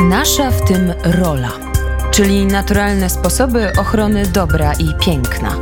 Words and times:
Nasza 0.00 0.50
w 0.50 0.64
tym 0.64 0.92
rola, 1.04 1.52
czyli 2.10 2.46
naturalne 2.46 3.10
sposoby 3.10 3.72
ochrony 3.78 4.26
dobra 4.26 4.72
i 4.72 4.94
piękna. 5.00 5.56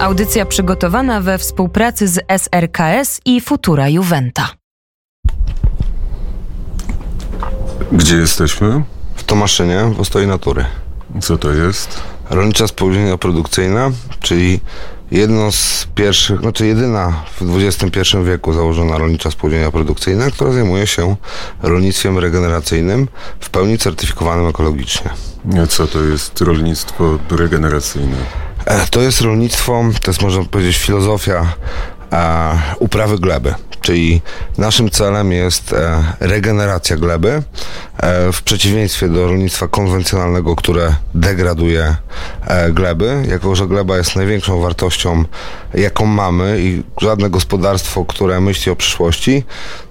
Audycja 0.00 0.46
przygotowana 0.46 1.20
we 1.20 1.38
współpracy 1.38 2.08
z 2.08 2.24
SRKS 2.28 3.20
i 3.24 3.40
Futura 3.40 3.88
Juventa. 3.88 4.48
Gdzie 7.92 8.16
jesteśmy? 8.16 8.82
W 9.14 9.24
Tomaszynie, 9.24 9.84
w 9.96 10.00
Ostoi 10.00 10.26
Natury. 10.26 10.64
Co 11.20 11.38
to 11.38 11.52
jest? 11.52 12.00
Rolnicza 12.30 12.66
spółdzielnia 12.66 13.18
produkcyjna, 13.18 13.90
czyli 14.20 14.60
jedno 15.14 15.52
z 15.52 15.86
pierwszych, 15.94 16.40
znaczy 16.40 16.66
jedyna 16.66 17.24
w 17.40 17.56
XXI 17.58 18.00
wieku 18.24 18.52
założona 18.52 18.98
rolnicza 18.98 19.30
spółdzielnia 19.30 19.70
produkcyjna, 19.70 20.30
która 20.30 20.52
zajmuje 20.52 20.86
się 20.86 21.16
rolnictwem 21.62 22.18
regeneracyjnym 22.18 23.08
w 23.40 23.50
pełni 23.50 23.78
certyfikowanym 23.78 24.46
ekologicznie. 24.46 25.10
Co 25.68 25.86
to 25.86 26.02
jest 26.02 26.40
rolnictwo 26.40 27.18
regeneracyjne? 27.30 28.16
E, 28.66 28.86
To 28.90 29.00
jest 29.00 29.20
rolnictwo, 29.20 29.84
to 30.02 30.10
jest 30.10 30.22
można 30.22 30.44
powiedzieć 30.44 30.76
filozofia 30.76 31.54
e, 32.14 32.58
uprawy 32.78 33.18
gleby. 33.18 33.54
Czyli 33.84 34.22
naszym 34.58 34.90
celem 34.90 35.32
jest 35.32 35.72
e, 35.72 36.04
regeneracja 36.20 36.96
gleby 36.96 37.42
e, 37.96 38.32
w 38.32 38.42
przeciwieństwie 38.42 39.08
do 39.08 39.26
rolnictwa 39.26 39.68
konwencjonalnego, 39.68 40.56
które 40.56 40.94
degraduje 41.14 41.96
e, 42.46 42.72
gleby, 42.72 43.24
jako 43.28 43.56
że 43.56 43.66
gleba 43.66 43.96
jest 43.96 44.16
największą 44.16 44.60
wartością, 44.60 45.24
jaką 45.74 46.06
mamy 46.06 46.60
i 46.60 46.82
żadne 47.00 47.30
gospodarstwo, 47.30 48.04
które 48.04 48.40
myśli 48.40 48.72
o 48.72 48.76
przyszłości, 48.76 49.44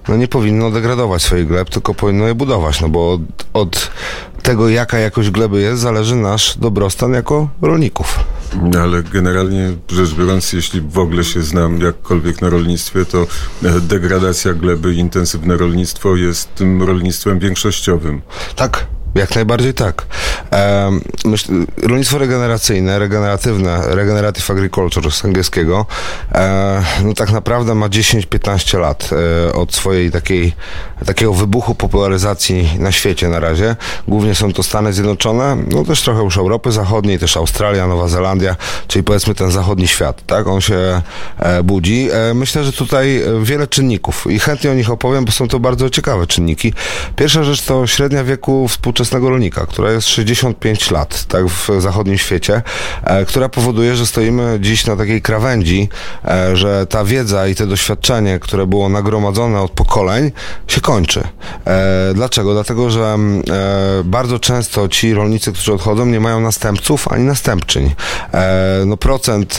no 0.08 0.16
nie 0.16 0.28
powinno 0.28 0.70
degradować 0.70 1.22
swoich 1.22 1.46
gleb, 1.46 1.70
tylko 1.70 1.94
powinno 1.94 2.26
je 2.26 2.34
budować, 2.34 2.80
no 2.80 2.88
bo 2.88 3.12
od, 3.12 3.20
od 3.52 3.90
tego, 4.42 4.68
jaka 4.68 4.98
jakość 4.98 5.30
gleby 5.30 5.60
jest, 5.60 5.82
zależy 5.82 6.16
nasz 6.16 6.58
dobrostan 6.58 7.12
jako 7.12 7.48
rolników. 7.62 8.18
Ale 8.80 9.02
generalnie 9.02 9.72
rzecz 9.88 10.14
biorąc, 10.14 10.52
jeśli 10.52 10.80
w 10.80 10.98
ogóle 10.98 11.24
się 11.24 11.42
znam 11.42 11.80
jakkolwiek 11.80 12.40
na 12.40 12.48
rolnictwie, 12.48 13.04
to 13.04 13.26
e, 13.64 13.80
degradacja 13.80 14.54
gleby 14.54 14.94
i 14.94 14.98
intensywne 14.98 15.56
rolnictwo 15.56 16.16
jest 16.16 16.54
tym 16.54 16.82
rolnictwem 16.82 17.38
większościowym. 17.38 18.22
Tak, 18.56 18.86
jak 19.14 19.34
najbardziej 19.34 19.74
tak. 19.74 20.06
Myśl, 21.24 21.52
rolnictwo 21.82 22.18
regeneracyjne, 22.18 22.98
regeneratywne, 22.98 23.82
regenerative 23.86 24.50
agriculture 24.50 25.10
z 25.10 25.24
angielskiego, 25.24 25.86
e, 26.32 26.82
no 27.04 27.14
tak 27.14 27.32
naprawdę 27.32 27.74
ma 27.74 27.88
10-15 27.88 28.78
lat 28.78 29.10
e, 29.48 29.52
od 29.52 29.74
swojej 29.74 30.10
takiej, 30.10 30.52
takiego 31.06 31.34
wybuchu 31.34 31.74
popularyzacji 31.74 32.70
na 32.78 32.92
świecie 32.92 33.28
na 33.28 33.40
razie. 33.40 33.76
Głównie 34.08 34.34
są 34.34 34.52
to 34.52 34.62
Stany 34.62 34.92
Zjednoczone, 34.92 35.56
no 35.70 35.84
też 35.84 36.02
trochę 36.02 36.22
już 36.22 36.36
Europy 36.36 36.72
Zachodniej, 36.72 37.18
też 37.18 37.36
Australia, 37.36 37.86
Nowa 37.86 38.08
Zelandia, 38.08 38.56
czyli 38.88 39.02
powiedzmy 39.02 39.34
ten 39.34 39.50
zachodni 39.50 39.88
świat, 39.88 40.26
tak? 40.26 40.46
On 40.46 40.60
się 40.60 41.02
e, 41.38 41.62
budzi. 41.62 42.08
E, 42.12 42.34
myślę, 42.34 42.64
że 42.64 42.72
tutaj 42.72 43.22
wiele 43.42 43.66
czynników 43.66 44.26
i 44.30 44.38
chętnie 44.38 44.70
o 44.70 44.74
nich 44.74 44.90
opowiem, 44.90 45.24
bo 45.24 45.32
są 45.32 45.48
to 45.48 45.60
bardzo 45.60 45.90
ciekawe 45.90 46.26
czynniki. 46.26 46.72
Pierwsza 47.16 47.44
rzecz 47.44 47.62
to 47.62 47.86
średnia 47.86 48.24
wieku 48.24 48.68
współczesnego 48.68 49.03
rolnika, 49.12 49.66
która 49.66 49.92
jest 49.92 50.08
65 50.08 50.90
lat, 50.90 51.24
tak, 51.24 51.46
w 51.46 51.68
zachodnim 51.78 52.18
świecie, 52.18 52.62
e, 53.04 53.24
która 53.24 53.48
powoduje, 53.48 53.96
że 53.96 54.06
stoimy 54.06 54.58
dziś 54.60 54.86
na 54.86 54.96
takiej 54.96 55.22
krawędzi, 55.22 55.88
e, 56.24 56.56
że 56.56 56.86
ta 56.86 57.04
wiedza 57.04 57.48
i 57.48 57.54
to 57.54 57.66
doświadczenie, 57.66 58.38
które 58.38 58.66
było 58.66 58.88
nagromadzone 58.88 59.60
od 59.60 59.70
pokoleń, 59.70 60.32
się 60.68 60.80
kończy. 60.80 61.22
E, 61.66 62.12
dlaczego? 62.14 62.52
Dlatego, 62.52 62.90
że 62.90 63.04
mm, 63.04 63.42
bardzo 64.04 64.38
często 64.38 64.88
ci 64.88 65.14
rolnicy, 65.14 65.52
którzy 65.52 65.72
odchodzą, 65.72 66.06
nie 66.06 66.20
mają 66.20 66.40
następców 66.40 67.08
ani 67.08 67.24
następczyń. 67.24 67.94
No 68.86 68.96
procent 68.96 69.56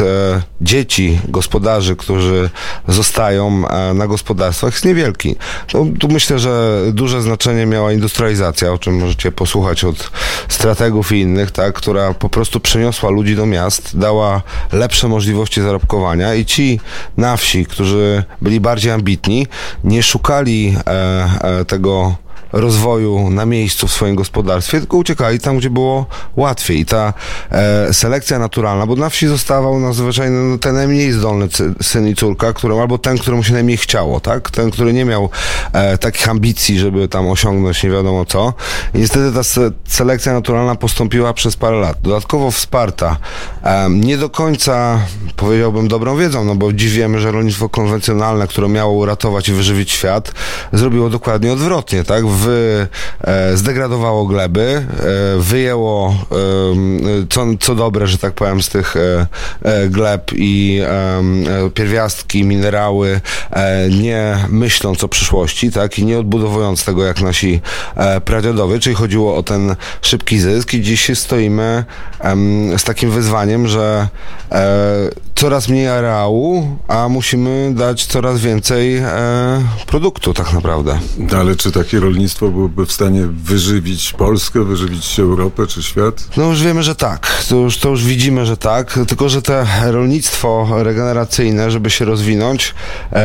dzieci, 0.62 1.20
gospodarzy, 1.28 1.96
którzy 1.96 2.50
zostają 2.88 3.64
na 3.94 4.08
gospodarstwach 4.08 4.74
jest 4.74 4.86
niewielki. 4.86 5.36
No, 5.74 5.86
tu 6.00 6.08
myślę, 6.08 6.40
że 6.40 6.82
duże 6.94 7.22
znaczenie 7.22 7.66
miała 7.66 7.92
industrializacja, 7.92 8.72
o 8.72 8.78
czym 8.78 8.98
możecie 8.98 9.32
posłuchać 9.36 9.84
od 9.84 10.12
strategów 10.48 11.12
i 11.12 11.20
innych, 11.20 11.52
tak, 11.52 11.74
która 11.74 12.14
po 12.14 12.30
prostu 12.30 12.60
przeniosła 12.60 13.10
ludzi 13.10 13.36
do 13.36 13.46
miast, 13.46 14.00
dała 14.00 14.42
lepsze 14.72 15.08
możliwości 15.08 15.62
zarobkowania 15.62 16.34
i 16.36 16.46
ci 16.46 16.80
na 17.18 17.38
wsi, 17.38 17.66
którzy 17.66 18.24
byli 18.42 18.60
bardziej 18.60 18.92
ambitni, 18.92 19.48
nie 19.84 20.04
szukali 20.04 20.78
e, 20.88 20.92
e, 21.60 21.66
tego 21.66 22.16
rozwoju 22.56 23.30
na 23.30 23.46
miejscu 23.46 23.88
w 23.88 23.92
swoim 23.92 24.16
gospodarstwie, 24.16 24.80
tylko 24.80 24.98
uciekali 24.98 25.40
tam, 25.40 25.58
gdzie 25.58 25.70
było 25.70 26.06
łatwiej. 26.36 26.80
I 26.80 26.86
ta 26.86 27.14
e, 27.52 27.94
selekcja 27.94 28.40
naturalna, 28.40 28.86
bo 28.86 28.96
na 28.96 29.10
wsi 29.10 29.28
zostawał 29.28 29.80
nadzwyczaj 29.80 30.32
no, 30.32 30.58
ten 30.58 30.76
najmniej 30.76 31.12
zdolny 31.12 31.48
syn 31.82 32.08
i 32.08 32.16
córka, 32.16 32.54
albo 32.82 32.98
ten, 32.98 33.18
któremu 33.18 33.44
się 33.44 33.54
najmniej 33.54 33.78
chciało, 33.78 34.20
tak? 34.20 34.52
Ten, 34.52 34.72
który 34.72 34.94
nie 34.94 35.06
miał 35.06 35.30
e, 35.74 35.98
takich 35.98 36.30
ambicji, 36.30 36.80
żeby 36.80 37.08
tam 37.08 37.28
osiągnąć 37.28 37.84
nie 37.84 37.90
wiadomo 37.90 38.26
co. 38.26 38.54
I 38.94 38.98
niestety 38.98 39.36
ta 39.36 39.44
se- 39.44 39.72
selekcja 39.88 40.34
naturalna 40.34 40.76
postąpiła 40.76 41.34
przez 41.34 41.56
parę 41.56 41.78
lat. 41.78 41.98
Dodatkowo 42.02 42.52
wsparta 42.52 43.18
e, 43.64 43.90
nie 43.90 44.18
do 44.18 44.30
końca, 44.30 45.00
powiedziałbym, 45.36 45.88
dobrą 45.88 46.18
wiedzą, 46.18 46.46
no 46.46 46.56
bo 46.56 46.74
dziś 46.74 46.94
wiemy, 46.94 47.20
że 47.20 47.32
rolnictwo 47.32 47.70
konwencjonalne, 47.70 48.48
które 48.48 48.70
miało 48.70 48.94
uratować 48.94 49.50
i 49.50 49.54
wyżywić 49.54 49.92
świat, 49.92 50.32
zrobiło 50.74 51.10
dokładnie 51.10 51.54
odwrotnie, 51.54 52.04
tak? 52.04 52.26
Wy, 52.46 52.88
e, 53.22 53.58
zdegradowało 53.58 54.26
gleby, 54.26 54.62
e, 54.62 55.40
wyjęło 55.40 56.16
e, 56.32 56.36
co, 57.30 57.46
co 57.60 57.76
dobre, 57.76 58.08
że 58.08 58.18
tak 58.18 58.34
powiem, 58.34 58.62
z 58.62 58.70
tych 58.70 58.96
e, 58.96 59.28
e, 59.64 59.88
gleb 59.88 60.32
i 60.36 60.82
e, 60.84 61.70
pierwiastki, 61.74 62.44
minerały, 62.44 63.22
nie 64.00 64.38
myśląc 64.50 65.04
o 65.04 65.08
przyszłości, 65.08 65.72
tak? 65.72 66.00
I 66.00 66.06
nie 66.06 66.20
odbudowując 66.20 66.86
tego 66.86 67.06
jak 67.06 67.22
nasi 67.22 67.62
pradziadowie, 68.26 68.80
czyli 68.80 68.96
chodziło 68.96 69.36
o 69.36 69.44
ten 69.44 69.76
szybki 70.02 70.40
zysk 70.40 70.74
i 70.74 70.82
dziś 70.82 71.12
stoimy 71.16 71.86
z 72.78 72.84
takim 72.84 73.12
wyzwaniem, 73.12 73.68
że 73.68 74.08
coraz 75.36 75.70
mniej 75.70 75.88
areału, 75.88 76.78
a 76.88 77.10
musimy 77.10 77.74
dać 77.76 78.06
coraz 78.06 78.40
więcej 78.42 78.98
e, 78.98 79.08
produktu 79.88 80.34
tak 80.34 80.54
naprawdę. 80.54 81.00
No, 81.18 81.38
ale 81.38 81.56
czy 81.56 81.72
takie 81.72 82.00
rolnictwo 82.00 82.48
byłoby 82.48 82.86
w 82.86 82.92
stanie 82.92 83.22
wyżywić 83.28 84.14
Polskę, 84.14 84.64
wyżywić 84.64 85.20
Europę 85.20 85.68
czy 85.68 85.84
świat? 85.84 86.28
No 86.38 86.44
już 86.46 86.64
wiemy, 86.64 86.84
że 86.84 86.96
tak. 86.96 87.44
To 87.50 87.56
już, 87.56 87.78
to 87.78 87.90
już 87.90 88.06
widzimy, 88.06 88.46
że 88.46 88.58
tak. 88.58 89.00
Tylko, 89.08 89.30
że 89.30 89.42
te 89.42 89.66
rolnictwo 89.84 90.68
regeneracyjne, 90.84 91.72
żeby 91.72 91.90
się 91.90 92.06
rozwinąć, 92.06 92.74
e, 93.12 93.16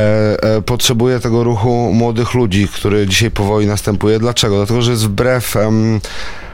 e, 0.42 0.62
potrzebuje 0.62 1.20
tego 1.20 1.44
ruchu 1.44 1.92
młodych 1.92 2.34
ludzi, 2.34 2.68
który 2.68 3.06
dzisiaj 3.06 3.30
powoli 3.30 3.66
następuje. 3.66 4.18
Dlaczego? 4.18 4.56
Dlatego, 4.56 4.82
że 4.82 4.90
jest 4.90 5.04
wbrew 5.04 5.56
em, 5.56 6.00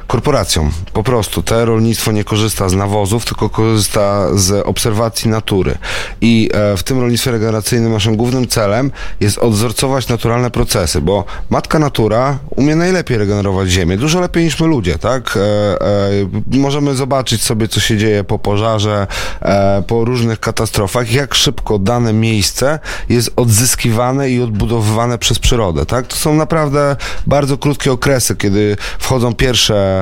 korporacjom. 0.06 0.70
Po 0.92 1.02
prostu. 1.02 1.42
Te 1.42 1.64
rolnictwo 1.64 2.12
nie 2.12 2.24
korzysta 2.24 2.68
z 2.68 2.74
nawozów, 2.74 3.24
tylko 3.24 3.50
korzysta 3.50 4.36
z 4.38 4.66
obserwacji 4.66 5.30
natury. 5.30 5.78
I 6.20 6.50
e, 6.54 6.76
w 6.76 6.82
tym 6.82 7.00
rolnictwie 7.00 7.30
regeneracyjnym 7.30 7.92
naszym 7.92 8.16
głównym 8.16 8.48
celem 8.48 8.90
jest 9.20 9.38
odzorcować 9.38 10.08
naturalne 10.08 10.50
procesy, 10.50 11.00
bo 11.00 11.24
matka 11.50 11.78
natura 11.78 12.38
umie 12.50 12.76
najlepiej 12.76 13.18
regenerować 13.18 13.68
ziemię, 13.68 13.96
dużo 13.96 14.20
lepiej 14.20 14.44
niż 14.44 14.60
my 14.60 14.66
ludzie, 14.66 14.98
tak? 14.98 15.36
E, 15.36 15.40
e, 16.50 16.58
możemy 16.58 16.94
zobaczyć 16.94 17.42
sobie, 17.42 17.68
co 17.68 17.80
się 17.80 17.96
dzieje 17.96 18.24
po 18.24 18.38
pożarze, 18.38 19.06
po 19.86 20.04
różnych 20.04 20.40
katastrofach, 20.40 21.12
jak 21.12 21.34
szybko 21.34 21.78
dane 21.78 22.12
miejsce 22.12 22.78
jest 23.08 23.30
odzyskiwane 23.36 24.30
i 24.30 24.42
odbudowywane 24.42 25.18
przez 25.18 25.38
przyrodę, 25.38 25.86
tak? 25.86 26.06
To 26.06 26.16
są 26.16 26.34
naprawdę 26.34 26.96
bardzo 27.26 27.58
krótkie 27.58 27.92
okresy, 27.92 28.36
kiedy 28.36 28.76
wchodzą 28.98 29.34
pierwsze 29.34 29.95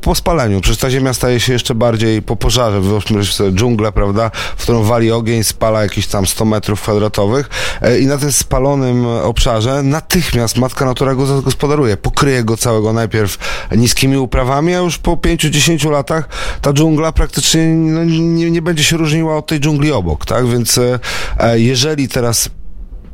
po 0.00 0.14
spaleniu, 0.14 0.60
przecież 0.60 0.80
ta 0.80 0.90
ziemia 0.90 1.14
staje 1.14 1.40
się 1.40 1.52
jeszcze 1.52 1.74
bardziej 1.74 2.22
po 2.22 2.36
pożarze, 2.36 2.80
wyobraźmy 2.80 3.24
sobie 3.24 3.52
dżunglę, 3.52 3.92
prawda, 3.92 4.30
w 4.56 4.62
którą 4.62 4.82
wali 4.82 5.12
ogień, 5.12 5.44
spala 5.44 5.82
jakieś 5.82 6.06
tam 6.06 6.26
100 6.26 6.44
metrów 6.44 6.82
kwadratowych. 6.82 7.50
E, 7.82 7.98
i 7.98 8.06
na 8.06 8.18
tym 8.18 8.32
spalonym 8.32 9.06
obszarze 9.06 9.82
natychmiast 9.82 10.58
matka 10.58 10.84
natura 10.84 11.14
go 11.14 11.26
zagospodaruje, 11.26 11.96
pokryje 11.96 12.44
go 12.44 12.56
całego 12.56 12.92
najpierw 12.92 13.38
niskimi 13.76 14.16
uprawami, 14.16 14.74
a 14.74 14.78
już 14.78 14.98
po 14.98 15.16
5-10 15.16 15.90
latach 15.90 16.28
ta 16.62 16.72
dżungla 16.72 17.12
praktycznie 17.12 17.66
no, 17.68 18.04
nie, 18.04 18.50
nie 18.50 18.62
będzie 18.62 18.84
się 18.84 18.96
różniła 18.96 19.36
od 19.36 19.46
tej 19.46 19.60
dżungli 19.60 19.92
obok, 19.92 20.26
tak, 20.26 20.46
więc 20.46 20.78
e, 20.78 20.98
e, 21.38 21.60
jeżeli 21.60 22.08
teraz 22.08 22.50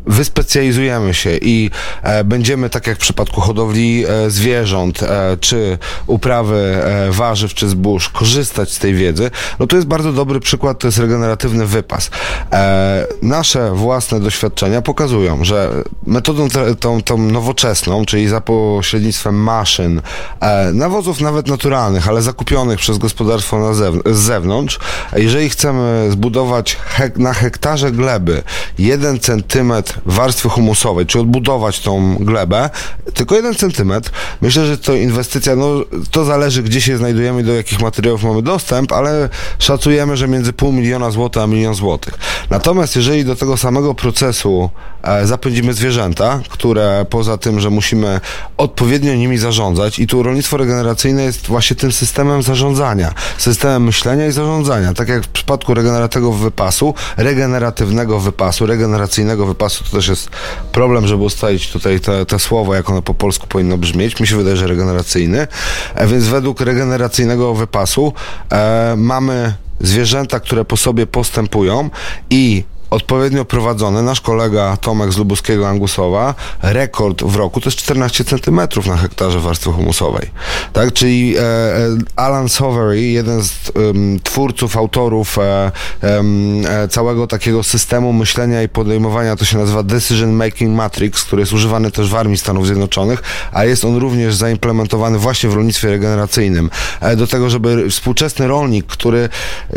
wyspecjalizujemy 0.07 1.15
się 1.15 1.31
i 1.43 1.71
e, 2.03 2.25
będziemy, 2.25 2.71
tak 2.71 2.87
jak 2.87 2.97
w 2.97 3.01
przypadku 3.01 3.41
hodowli 3.41 4.05
e, 4.07 4.31
zwierząt, 4.31 5.03
e, 5.03 5.37
czy 5.41 5.79
uprawy 6.07 6.57
e, 6.57 7.11
warzyw, 7.11 7.55
czy 7.55 7.69
zbóż, 7.69 8.09
korzystać 8.09 8.73
z 8.73 8.79
tej 8.79 8.95
wiedzy, 8.95 9.31
no 9.59 9.67
to 9.67 9.77
jest 9.77 9.89
bardzo 9.89 10.13
dobry 10.13 10.41
przykład, 10.41 10.79
to 10.79 10.89
jest 10.89 10.99
regeneratywny 10.99 11.67
wypas. 11.67 12.11
E, 12.53 13.07
nasze 13.23 13.75
własne 13.75 14.21
doświadczenia 14.21 14.83
pokazują, 14.83 15.45
że 15.45 15.71
metodą 16.07 16.49
tą, 16.81 17.03
tą 17.03 17.19
nowoczesną, 17.19 18.05
czyli 18.05 18.29
za 18.29 18.41
pośrednictwem 18.41 19.35
maszyn, 19.35 20.03
e, 20.41 20.73
nawozów 20.73 21.21
nawet 21.21 21.49
naturalnych, 21.49 22.09
ale 22.09 22.23
zakupionych 22.23 22.79
przez 22.79 22.99
gospodarstwo 22.99 23.59
na 23.59 23.73
zewn- 23.73 24.15
z 24.15 24.19
zewnątrz, 24.19 24.79
jeżeli 25.17 25.51
chcemy 25.51 26.09
zbudować 26.11 26.77
hek- 26.99 27.19
na 27.19 27.35
hektarze 27.35 27.93
gleby 27.93 28.43
jeden 28.79 29.21
centymetr 29.21 29.94
warstwy 30.07 30.49
humusowej, 30.49 31.07
czy 31.07 31.21
odbudować 31.21 31.81
tą 31.81 32.17
glebę, 32.17 32.71
tylko 33.15 33.35
jeden 33.35 33.55
centymetr, 33.55 34.11
myślę, 34.41 34.67
że 34.67 34.79
to 34.79 34.95
inwestycja, 34.95 35.57
no 35.57 35.67
to 36.11 36.25
zależy 36.25 36.63
gdzie 36.63 36.81
się 36.81 36.99
znajdujemy, 36.99 37.43
do 37.43 37.53
jakich 37.53 37.81
materiałów 37.81 38.23
mamy 38.23 38.43
dostęp, 38.43 38.93
ale 38.93 39.29
szacujemy, 39.59 40.17
że 40.17 40.29
między 40.29 40.53
pół 40.53 40.73
miliona 40.73 41.11
złotych 41.11 41.43
a 41.43 41.47
milion 41.47 41.75
złotych. 41.75 42.15
Natomiast 42.51 42.97
jeżeli 42.97 43.25
do 43.25 43.37
tego 43.37 43.57
samego 43.57 43.95
procesu 43.95 44.71
e, 45.03 45.27
zapędzimy 45.27 45.75
zwierzęta, 45.75 46.41
które 46.49 47.07
poza 47.11 47.39
tym, 47.39 47.61
że 47.61 47.71
musimy 47.71 48.21
odpowiednio 48.57 49.15
nimi 49.15 49.39
zarządzać 49.39 49.99
i 49.99 50.07
tu 50.07 50.23
rolnictwo 50.23 50.57
regeneracyjne 50.57 51.23
jest 51.23 51.47
właśnie 51.47 51.77
tym 51.77 51.93
systemem 51.93 52.43
zarządzania, 52.43 53.15
systemem 53.39 53.85
myślenia 53.85 54.27
i 54.27 54.33
zarządzania. 54.33 54.95
Tak 54.95 55.09
jak 55.09 55.25
w 55.25 55.29
przypadku 55.29 55.75
regeneratywnego 55.75 56.33
wypasu, 56.33 56.95
regeneratywnego 57.17 58.21
wypasu, 58.21 58.67
regeneracyjnego 58.67 59.47
wypasu, 59.47 59.84
to 59.85 59.97
też 59.97 60.09
jest 60.09 60.31
problem, 60.73 61.07
żeby 61.07 61.23
ustalić 61.23 61.73
tutaj 61.73 62.01
te, 62.01 62.27
te 62.27 62.39
słowa, 62.39 62.77
jak 62.77 62.91
ono 62.91 63.03
po 63.03 63.15
polsku 63.15 63.47
powinno 63.47 63.79
brzmieć. 63.79 64.21
Mi 64.21 64.27
się 64.27 64.37
wydaje, 64.37 64.57
że 64.57 64.67
regeneracyjny. 64.67 65.47
E, 65.95 66.07
więc 66.07 66.25
według 66.25 66.61
regeneracyjnego 66.61 67.55
wypasu 67.55 68.13
e, 68.53 68.95
mamy 68.97 69.55
zwierzęta, 69.81 70.41
które 70.41 70.65
po 70.65 70.77
sobie 70.77 71.07
postępują 71.07 71.91
i 72.31 72.65
odpowiednio 72.95 73.45
prowadzone. 73.45 74.03
Nasz 74.03 74.21
kolega 74.21 74.77
Tomek 74.77 75.13
z 75.13 75.17
Lubuskiego 75.17 75.69
Angusowa, 75.69 76.35
rekord 76.63 77.23
w 77.23 77.37
roku 77.37 77.61
to 77.61 77.69
jest 77.69 77.79
14 77.79 78.25
cm 78.25 78.61
na 78.87 78.97
hektarze 78.97 79.41
warstwy 79.41 79.73
humusowej. 79.73 80.31
Tak, 80.73 80.93
czyli 80.93 81.37
e, 81.37 81.41
e, 81.41 81.81
Alan 82.17 82.49
Sovery, 82.49 83.03
jeden 83.03 83.43
z 83.43 83.73
em, 83.77 84.21
twórców, 84.23 84.77
autorów 84.77 85.39
e, 85.39 85.73
e, 86.03 86.89
całego 86.89 87.27
takiego 87.27 87.63
systemu 87.63 88.13
myślenia 88.13 88.63
i 88.63 88.69
podejmowania, 88.69 89.37
to 89.37 89.45
się 89.45 89.59
nazywa 89.59 89.83
Decision 89.83 90.33
Making 90.33 90.77
Matrix, 90.77 91.25
który 91.25 91.43
jest 91.43 91.53
używany 91.53 91.91
też 91.91 92.09
w 92.11 92.15
Armii 92.15 92.39
Stanów 92.39 92.67
Zjednoczonych, 92.67 93.23
a 93.53 93.65
jest 93.65 93.85
on 93.85 93.97
również 93.97 94.35
zaimplementowany 94.35 95.19
właśnie 95.19 95.51
w 95.51 95.55
rolnictwie 95.55 95.91
regeneracyjnym. 95.91 96.71
E, 97.01 97.17
do 97.17 97.27
tego, 97.27 97.51
żeby 97.51 97.91
współczesny 97.91 98.47
rolnik, 98.47 98.87
który 98.87 99.29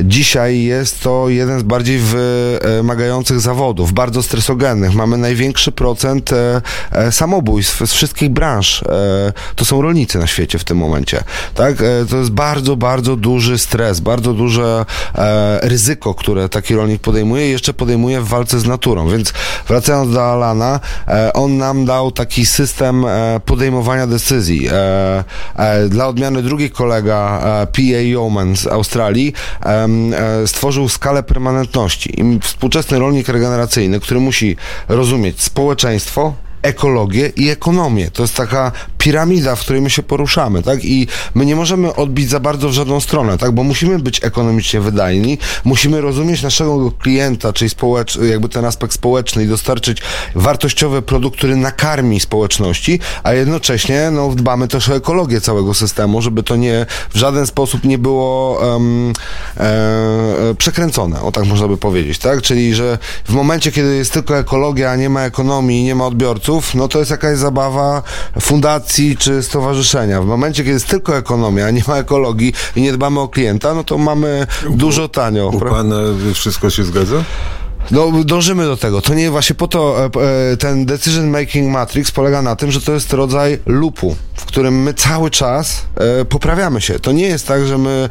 dzisiaj 0.04 0.64
jest 0.64 1.02
to 1.02 1.30
jeden 1.30 1.60
z 1.60 1.64
bardziej 1.64 2.00
wymagających 2.00 3.07
zawodów, 3.38 3.94
bardzo 3.94 4.24
stresogennych. 4.24 4.94
Mamy 4.94 5.18
największy 5.18 5.72
procent 5.72 6.34
e, 6.34 6.62
e, 6.92 7.12
samobójstw 7.12 7.82
z 7.86 7.94
wszystkich 7.94 8.30
branż. 8.30 8.84
E, 8.84 9.34
to 9.56 9.66
są 9.66 9.82
rolnicy 9.82 10.20
na 10.20 10.28
świecie 10.28 10.60
w 10.60 10.64
tym 10.64 10.78
momencie. 10.78 11.24
Tak? 11.54 11.82
E, 11.82 12.06
to 12.10 12.18
jest 12.18 12.32
bardzo, 12.32 12.76
bardzo 12.76 13.16
duży 13.16 13.58
stres, 13.58 14.00
bardzo 14.00 14.34
duże 14.34 14.86
e, 15.16 15.60
ryzyko, 15.64 16.14
które 16.14 16.50
taki 16.50 16.76
rolnik 16.76 17.02
podejmuje 17.02 17.48
i 17.48 17.52
jeszcze 17.52 17.74
podejmuje 17.74 18.22
w 18.22 18.28
walce 18.28 18.60
z 18.60 18.66
naturą. 18.66 19.10
Więc 19.10 19.34
wracając 19.68 20.14
do 20.14 20.32
Alana, 20.32 20.80
e, 21.08 21.34
on 21.34 21.58
nam 21.58 21.86
dał 21.86 22.12
taki 22.12 22.46
system 22.46 23.06
podejmowania 23.46 24.08
decyzji. 24.08 24.70
Dla 25.90 26.08
odmiany 26.08 26.44
drugi 26.44 26.70
kolega, 26.70 27.42
P.A. 27.74 28.02
Yeoman 28.02 28.56
z 28.56 28.68
Australii, 28.68 29.34
stworzył 30.46 30.90
skalę 30.90 31.24
permanentności. 31.24 32.22
I 32.22 32.40
współczesny 32.40 32.97
rolnik 32.98 33.30
regeneracyjny, 33.30 34.00
który 34.00 34.20
musi 34.20 34.58
rozumieć 34.88 35.42
społeczeństwo, 35.42 36.34
ekologię 36.62 37.32
i 37.36 37.50
ekonomię. 37.50 38.12
To 38.12 38.24
jest 38.24 38.36
taka 38.36 38.72
piramida, 39.08 39.56
w 39.56 39.60
której 39.60 39.82
my 39.82 39.90
się 39.90 40.04
poruszamy, 40.04 40.64
tak? 40.64 40.86
I 40.86 41.08
my 41.36 41.46
nie 41.46 41.56
możemy 41.56 41.96
odbić 41.96 42.30
za 42.30 42.40
bardzo 42.40 42.70
w 42.70 42.72
żadną 42.72 43.00
stronę, 43.00 43.38
tak? 43.38 43.52
Bo 43.52 43.64
musimy 43.64 44.00
być 44.00 44.24
ekonomicznie 44.24 44.80
wydajni, 44.80 45.38
musimy 45.66 46.02
rozumieć 46.02 46.42
naszego 46.42 46.92
klienta, 46.92 47.54
czyli 47.54 47.70
społecz- 47.70 48.26
jakby 48.26 48.50
ten 48.50 48.66
aspekt 48.66 48.94
społeczny 48.94 49.44
i 49.44 49.48
dostarczyć 49.48 50.02
wartościowy 50.36 51.02
produkt, 51.02 51.38
który 51.38 51.56
nakarmi 51.56 52.20
społeczności, 52.20 53.00
a 53.24 53.34
jednocześnie 53.34 54.12
no, 54.12 54.30
dbamy 54.36 54.68
też 54.68 54.90
o 54.90 54.96
ekologię 54.96 55.42
całego 55.42 55.74
systemu, 55.74 56.22
żeby 56.22 56.44
to 56.44 56.56
nie 56.56 56.86
w 57.10 57.18
żaden 57.18 57.48
sposób 57.48 57.84
nie 57.84 57.98
było 57.98 58.60
e, 58.64 58.80
e, 59.58 60.56
przekręcone, 60.58 61.22
o 61.22 61.32
tak 61.32 61.46
można 61.46 61.68
by 61.68 61.78
powiedzieć, 61.78 62.18
tak? 62.20 62.42
Czyli, 62.42 62.76
że 62.76 62.98
w 63.26 63.34
momencie, 63.34 63.72
kiedy 63.72 63.96
jest 63.96 64.14
tylko 64.14 64.38
ekologia, 64.38 64.92
a 64.92 64.96
nie 64.96 65.10
ma 65.10 65.22
ekonomii, 65.22 65.84
nie 65.84 65.96
ma 65.96 66.06
odbiorców, 66.06 66.76
no 66.76 66.88
to 66.88 67.00
jest 67.00 67.12
jakaś 67.12 67.38
zabawa 67.38 68.04
fundacji 68.40 68.97
czy 69.20 69.44
stowarzyszenia. 69.44 70.22
W 70.22 70.26
momencie, 70.26 70.64
kiedy 70.64 70.74
jest 70.74 70.88
tylko 70.88 71.18
ekonomia, 71.18 71.66
a 71.66 71.72
nie 71.72 71.82
ma 71.88 71.98
ekologii 71.98 72.54
i 72.76 72.82
nie 72.82 72.94
dbamy 72.94 73.20
o 73.20 73.28
klienta, 73.28 73.74
no 73.74 73.84
to 73.84 73.98
mamy 73.98 74.48
dużo 74.70 75.08
tanio. 75.08 75.48
U 75.48 75.60
pana 75.60 75.96
wszystko 76.34 76.70
się 76.70 76.84
zgadza? 76.84 77.24
No, 77.92 78.12
dążymy 78.26 78.66
do 78.66 78.78
tego. 78.78 79.02
To 79.02 79.14
nie 79.14 79.32
właśnie 79.32 79.56
po 79.56 79.68
to 79.68 80.06
e, 80.06 80.10
e, 80.52 80.58
ten 80.58 80.86
Decision 80.86 81.30
Making 81.30 81.72
Matrix 81.72 82.12
polega 82.12 82.42
na 82.42 82.56
tym, 82.56 82.72
że 82.72 82.82
to 82.82 82.94
jest 82.94 83.14
rodzaj 83.14 83.60
lupu, 83.66 84.16
w 84.36 84.46
którym 84.46 84.84
my 84.84 84.94
cały 84.94 85.32
czas 85.32 85.86
e, 85.96 86.26
poprawiamy 86.26 86.82
się. 86.82 87.00
To 87.00 87.12
nie 87.12 87.28
jest 87.28 87.48
tak, 87.48 87.68
że 87.68 87.78
my 87.78 88.10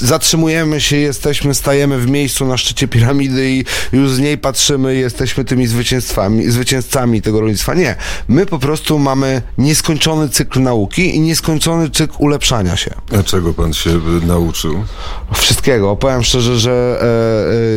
zatrzymujemy 0.00 0.80
się, 0.80 0.96
jesteśmy, 0.96 1.54
stajemy 1.54 1.98
w 1.98 2.10
miejscu 2.10 2.46
na 2.46 2.56
szczycie 2.56 2.88
piramidy 2.88 3.50
i 3.50 3.64
już 3.92 4.10
z 4.10 4.18
niej 4.18 4.38
patrzymy 4.38 4.96
i 4.96 4.98
jesteśmy 4.98 5.44
tymi 5.44 5.66
zwycięstwami, 5.66 6.50
zwycięzcami 6.50 7.22
tego 7.22 7.40
rolnictwa. 7.40 7.74
Nie. 7.74 7.96
My 8.28 8.46
po 8.46 8.58
prostu 8.58 8.98
mamy 8.98 9.42
nieskończony 9.58 10.28
cykl 10.28 10.62
nauki 10.62 11.16
i 11.16 11.20
nieskończony 11.20 11.90
cykl 11.90 12.14
ulepszania 12.18 12.76
się. 12.76 12.90
A 13.18 13.22
czego 13.22 13.54
pan 13.54 13.72
się 13.72 13.90
nauczył? 14.26 14.84
Wszystkiego. 15.34 15.96
Powiem 15.96 16.22
szczerze, 16.22 16.58
że 16.58 17.02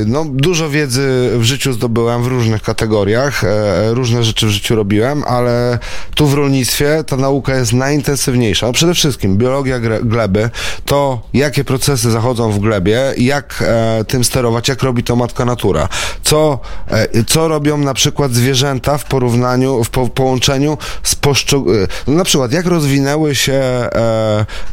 no, 0.05 0.25
dużo 0.29 0.69
wiedzy 0.69 1.34
w 1.39 1.43
życiu 1.43 1.73
zdobyłem 1.73 2.23
w 2.23 2.27
różnych 2.27 2.61
kategoriach, 2.61 3.43
e, 3.43 3.93
różne 3.93 4.23
rzeczy 4.23 4.47
w 4.47 4.49
życiu 4.49 4.75
robiłem, 4.75 5.23
ale 5.27 5.79
tu 6.15 6.27
w 6.27 6.33
rolnictwie 6.33 7.03
ta 7.07 7.17
nauka 7.17 7.55
jest 7.55 7.73
najintensywniejsza. 7.73 8.67
No, 8.67 8.73
przede 8.73 8.93
wszystkim 8.93 9.37
biologia 9.37 9.79
gleby, 10.03 10.49
to 10.85 11.21
jakie 11.33 11.63
procesy 11.63 12.11
zachodzą 12.11 12.51
w 12.51 12.59
glebie, 12.59 13.13
jak 13.17 13.63
e, 13.67 14.05
tym 14.07 14.23
sterować, 14.23 14.67
jak 14.67 14.83
robi 14.83 15.03
to 15.03 15.15
matka 15.15 15.45
natura, 15.45 15.89
co, 16.23 16.59
e, 16.87 17.23
co 17.23 17.47
robią 17.47 17.77
na 17.77 17.93
przykład 17.93 18.31
zwierzęta 18.31 18.97
w 18.97 19.05
porównaniu, 19.05 19.83
w 19.83 19.89
po, 19.89 20.07
połączeniu 20.07 20.77
z 21.03 21.15
poszczególnymi, 21.15 21.87
no, 22.07 22.13
na 22.13 22.23
przykład 22.23 22.51
jak 22.51 22.65
rozwinęły 22.65 23.35
się 23.35 23.61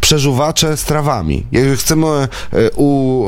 przeżuwacze 0.00 0.76
z 0.76 0.84
trawami. 0.84 1.46
Jeżeli 1.52 1.76
chcemy 1.76 2.28
u, 2.76 3.26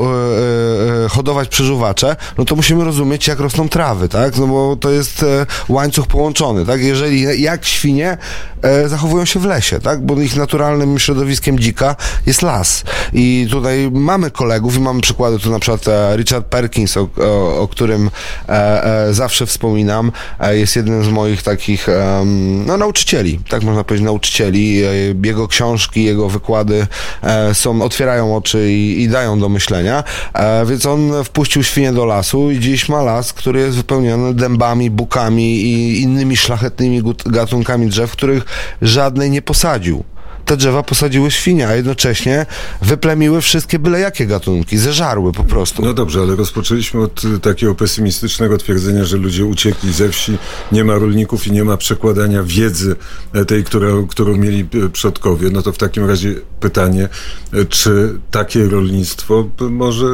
hodować 1.09 1.49
przeżuwacze, 1.49 2.15
no 2.37 2.45
to 2.45 2.55
musimy 2.55 2.83
rozumieć, 2.83 3.24
jak 3.27 3.39
rosną 3.39 3.69
trawy, 3.69 4.09
tak? 4.09 4.37
No 4.37 4.47
bo 4.47 4.75
to 4.75 4.91
jest 4.91 5.23
e, 5.23 5.45
łańcuch 5.69 6.07
połączony, 6.07 6.65
tak? 6.65 6.81
Jeżeli, 6.81 7.41
jak 7.41 7.65
świnie 7.65 8.17
e, 8.61 8.89
zachowują 8.89 9.25
się 9.25 9.39
w 9.39 9.45
lesie, 9.45 9.79
tak? 9.79 10.05
Bo 10.05 10.21
ich 10.21 10.35
naturalnym 10.35 10.99
środowiskiem 10.99 11.59
dzika 11.59 11.95
jest 12.25 12.41
las. 12.41 12.83
I 13.13 13.47
tutaj 13.51 13.89
mamy 13.91 14.31
kolegów 14.31 14.75
i 14.75 14.79
mamy 14.79 15.01
przykłady, 15.01 15.39
tu 15.39 15.51
na 15.51 15.59
przykład 15.59 15.87
e, 15.87 16.17
Richard 16.17 16.45
Perkins, 16.45 16.97
o, 16.97 17.07
o, 17.17 17.59
o 17.61 17.67
którym 17.67 18.09
zawsze 19.11 19.45
wspominam, 19.45 20.11
jest 20.51 20.75
jednym 20.75 21.03
z 21.03 21.07
moich 21.07 21.43
takich 21.43 21.87
no, 22.65 22.77
nauczycieli, 22.77 23.39
tak 23.49 23.63
można 23.63 23.83
powiedzieć, 23.83 24.05
nauczycieli. 24.05 24.81
Jego 25.23 25.47
książki, 25.47 26.03
jego 26.03 26.29
wykłady 26.29 26.87
są, 27.53 27.81
otwierają 27.81 28.35
oczy 28.35 28.71
i, 28.71 29.01
i 29.01 29.09
dają 29.09 29.39
do 29.39 29.49
myślenia. 29.49 30.03
Więc 30.65 30.85
on 30.85 31.23
wpuścił 31.23 31.63
świnie 31.63 31.93
do 31.93 32.05
lasu 32.05 32.51
i 32.51 32.59
dziś 32.59 32.89
ma 32.89 33.01
las, 33.01 33.14
który 33.23 33.59
jest 33.59 33.77
wypełniony 33.77 34.33
dębami, 34.33 34.89
bukami 34.89 35.61
i 35.61 36.01
innymi 36.01 36.37
szlachetnymi 36.37 37.03
gatunkami 37.25 37.87
drzew, 37.87 38.11
których 38.11 38.45
żadnej 38.81 39.31
nie 39.31 39.41
posadził 39.41 40.03
te 40.45 40.57
drzewa 40.57 40.83
posadziły 40.83 41.31
świnie, 41.31 41.67
a 41.67 41.75
jednocześnie 41.75 42.45
wyplemiły 42.81 43.41
wszystkie 43.41 43.79
byle 43.79 43.99
jakie 43.99 44.25
gatunki, 44.25 44.77
zeżarły 44.77 45.31
po 45.31 45.43
prostu. 45.43 45.81
No 45.81 45.93
dobrze, 45.93 46.19
ale 46.19 46.35
rozpoczęliśmy 46.35 47.01
od 47.01 47.21
takiego 47.41 47.75
pesymistycznego 47.75 48.57
twierdzenia, 48.57 49.05
że 49.05 49.17
ludzie 49.17 49.45
uciekli 49.45 49.93
ze 49.93 50.09
wsi, 50.09 50.37
nie 50.71 50.83
ma 50.83 50.95
rolników 50.95 51.47
i 51.47 51.51
nie 51.51 51.63
ma 51.63 51.77
przekładania 51.77 52.43
wiedzy 52.43 52.95
e, 53.33 53.45
tej, 53.45 53.63
którą, 53.63 54.07
którą 54.07 54.37
mieli 54.37 54.67
y, 54.75 54.89
przodkowie. 54.89 55.49
No 55.49 55.61
to 55.61 55.71
w 55.71 55.77
takim 55.77 56.05
razie 56.05 56.35
pytanie, 56.59 57.09
y, 57.53 57.65
czy 57.65 58.19
takie 58.31 58.67
rolnictwo 58.67 59.49
może 59.69 60.05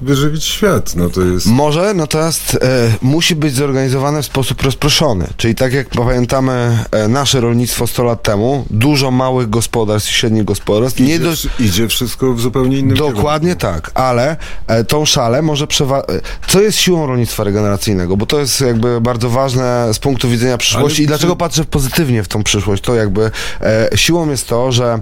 wyżywić 0.00 0.44
świat. 0.44 0.96
No 0.96 1.10
to 1.10 1.20
jest... 1.22 1.46
Może, 1.46 1.94
natomiast 1.94 2.54
e, 2.54 2.58
musi 3.02 3.34
być 3.34 3.54
zorganizowane 3.54 4.22
w 4.22 4.26
sposób 4.26 4.62
rozproszony. 4.62 5.26
Czyli 5.36 5.54
tak 5.54 5.72
jak 5.72 5.88
pamiętamy 5.88 6.78
e, 6.90 7.08
nasze 7.08 7.40
rolnictwo 7.40 7.86
100 7.86 8.04
lat 8.04 8.22
temu, 8.22 8.64
dużo 8.70 9.10
małych 9.10 9.50
gospodarstw 9.50 10.10
i 10.10 10.14
średnich 10.14 10.44
gospodarstw. 10.44 11.00
Idzie, 11.00 11.12
nie 11.12 11.18
do... 11.18 11.30
idzie 11.60 11.88
wszystko 11.88 12.32
w 12.34 12.40
zupełnie 12.40 12.78
innym 12.78 12.96
Dokładnie 12.96 13.56
kierunku. 13.56 13.80
tak, 13.82 13.90
ale 13.94 14.36
e, 14.66 14.84
tą 14.84 15.04
szalę 15.04 15.42
może 15.42 15.66
przewa... 15.66 15.98
e, 16.00 16.04
Co 16.48 16.60
jest 16.60 16.78
siłą 16.78 17.06
rolnictwa 17.06 17.44
regeneracyjnego? 17.44 18.16
Bo 18.16 18.26
to 18.26 18.40
jest 18.40 18.60
jakby 18.60 19.00
bardzo 19.00 19.30
ważne 19.30 19.88
z 19.92 19.98
punktu 19.98 20.28
widzenia 20.28 20.58
przyszłości 20.58 20.98
Ale 21.00 21.04
i 21.04 21.06
dlaczego 21.06 21.32
czy- 21.32 21.38
patrzę 21.38 21.64
pozytywnie 21.64 22.22
w 22.22 22.28
tą 22.28 22.42
przyszłość. 22.42 22.82
To 22.82 22.94
jakby 22.94 23.30
e, 23.60 23.88
siłą 23.94 24.30
jest 24.30 24.48
to, 24.48 24.72
że 24.72 25.00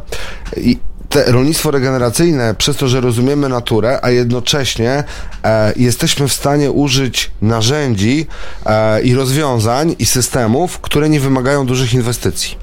i 0.56 0.78
te 1.08 1.32
rolnictwo 1.32 1.70
regeneracyjne, 1.70 2.54
przez 2.54 2.76
to, 2.76 2.88
że 2.88 3.00
rozumiemy 3.00 3.48
naturę, 3.48 3.98
a 4.02 4.10
jednocześnie 4.10 5.04
e, 5.44 5.72
jesteśmy 5.76 6.28
w 6.28 6.32
stanie 6.32 6.70
użyć 6.70 7.30
narzędzi 7.42 8.26
e, 8.66 9.02
i 9.02 9.14
rozwiązań 9.14 9.96
i 9.98 10.06
systemów, 10.06 10.78
które 10.78 11.08
nie 11.08 11.20
wymagają 11.20 11.66
dużych 11.66 11.94
inwestycji. 11.94 12.56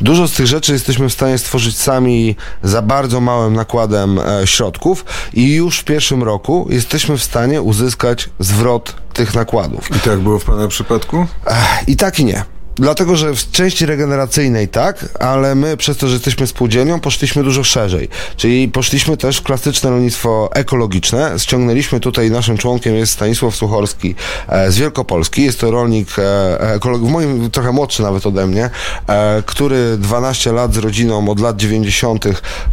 Dużo 0.00 0.28
z 0.28 0.32
tych 0.32 0.46
rzeczy 0.46 0.72
jesteśmy 0.72 1.08
w 1.08 1.12
stanie 1.12 1.38
stworzyć 1.38 1.78
sami 1.78 2.36
za 2.62 2.82
bardzo 2.82 3.20
małym 3.20 3.54
nakładem 3.54 4.18
e, 4.18 4.46
środków 4.46 5.04
i 5.34 5.54
już 5.54 5.78
w 5.78 5.84
pierwszym 5.84 6.22
roku 6.22 6.66
jesteśmy 6.70 7.18
w 7.18 7.24
stanie 7.24 7.62
uzyskać 7.62 8.28
zwrot 8.38 8.94
tych 9.12 9.34
nakładów. 9.34 9.96
I 9.96 10.00
tak 10.00 10.18
było 10.18 10.38
w 10.38 10.44
Pana 10.44 10.68
przypadku? 10.68 11.26
I 11.86 11.96
tak 11.96 12.20
i 12.20 12.24
nie. 12.24 12.44
Dlatego, 12.76 13.16
że 13.16 13.34
w 13.34 13.50
części 13.50 13.86
regeneracyjnej 13.86 14.68
tak, 14.68 15.08
ale 15.20 15.54
my 15.54 15.76
przez 15.76 15.96
to, 15.96 16.08
że 16.08 16.14
jesteśmy 16.14 16.46
spółdzielnią, 16.46 17.00
poszliśmy 17.00 17.44
dużo 17.44 17.64
szerzej. 17.64 18.08
Czyli 18.36 18.68
poszliśmy 18.68 19.16
też 19.16 19.36
w 19.36 19.42
klasyczne 19.42 19.90
rolnictwo 19.90 20.50
ekologiczne. 20.54 21.34
Ściągnęliśmy 21.38 22.00
tutaj, 22.00 22.30
naszym 22.30 22.58
członkiem 22.58 22.94
jest 22.94 23.12
Stanisław 23.12 23.56
Suchorski 23.56 24.14
e, 24.48 24.70
z 24.70 24.78
Wielkopolski. 24.78 25.44
Jest 25.44 25.60
to 25.60 25.70
rolnik 25.70 26.08
e, 26.18 26.74
ekolog, 26.74 27.02
w 27.02 27.08
moim 27.10 27.50
trochę 27.50 27.72
młodszy 27.72 28.02
nawet 28.02 28.26
ode 28.26 28.46
mnie, 28.46 28.70
e, 29.06 29.42
który 29.46 29.96
12 29.98 30.52
lat 30.52 30.74
z 30.74 30.76
rodziną 30.76 31.28
od 31.28 31.40
lat 31.40 31.56
90. 31.56 32.24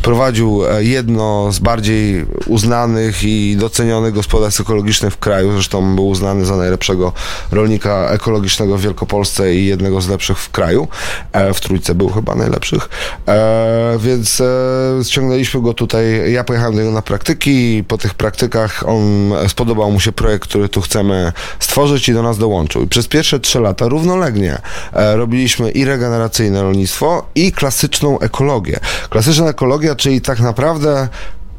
prowadził 0.02 0.66
e, 0.66 0.84
jedno 0.84 1.52
z 1.52 1.60
bardziej 1.60 2.26
uznanych 2.46 3.24
i 3.24 3.58
docenionych 3.60 4.14
gospodarstw 4.14 4.62
ekologicznych 4.62 5.14
w 5.14 5.18
kraju. 5.18 5.52
Zresztą 5.54 5.96
był 5.96 6.08
uznany 6.08 6.46
za 6.46 6.56
najlepszego 6.56 7.14
rolnika 7.52 8.10
ekologicznego 8.10 8.78
w 8.78 8.82
Wielkopolsce 8.82 9.56
i 9.56 9.66
jednego 9.66 9.87
z 10.02 10.10
lepszych 10.10 10.40
w 10.40 10.50
kraju. 10.52 10.88
E, 11.32 11.54
w 11.54 11.62
trójce 11.62 11.96
był 11.96 12.10
chyba 12.10 12.36
najlepszych. 12.36 12.90
E, 13.28 13.98
więc 14.00 14.42
e, 14.42 15.04
ściągnęliśmy 15.04 15.62
go 15.62 15.74
tutaj. 15.74 16.34
Ja 16.34 16.44
pojechałem 16.44 16.76
do 16.76 16.82
niego 16.82 16.94
na 16.94 17.02
praktyki 17.02 17.84
po 17.88 17.98
tych 17.98 18.14
praktykach 18.14 18.84
on 18.88 19.34
spodobał 19.48 19.92
mu 19.92 20.00
się 20.00 20.12
projekt, 20.12 20.44
który 20.44 20.70
tu 20.70 20.82
chcemy 20.82 21.32
stworzyć 21.60 22.10
i 22.10 22.14
do 22.14 22.24
nas 22.24 22.38
dołączył. 22.38 22.84
I 22.84 22.88
przez 22.88 23.08
pierwsze 23.08 23.40
trzy 23.40 23.60
lata 23.60 23.88
równolegnie 23.88 24.58
e, 24.94 25.16
robiliśmy 25.16 25.72
i 25.72 25.86
regeneracyjne 25.86 26.62
rolnictwo, 26.62 27.30
i 27.36 27.52
klasyczną 27.52 28.20
ekologię. 28.20 28.80
Klasyczna 29.10 29.50
ekologia, 29.50 29.96
czyli 29.96 30.22
tak 30.22 30.40
naprawdę 30.40 31.08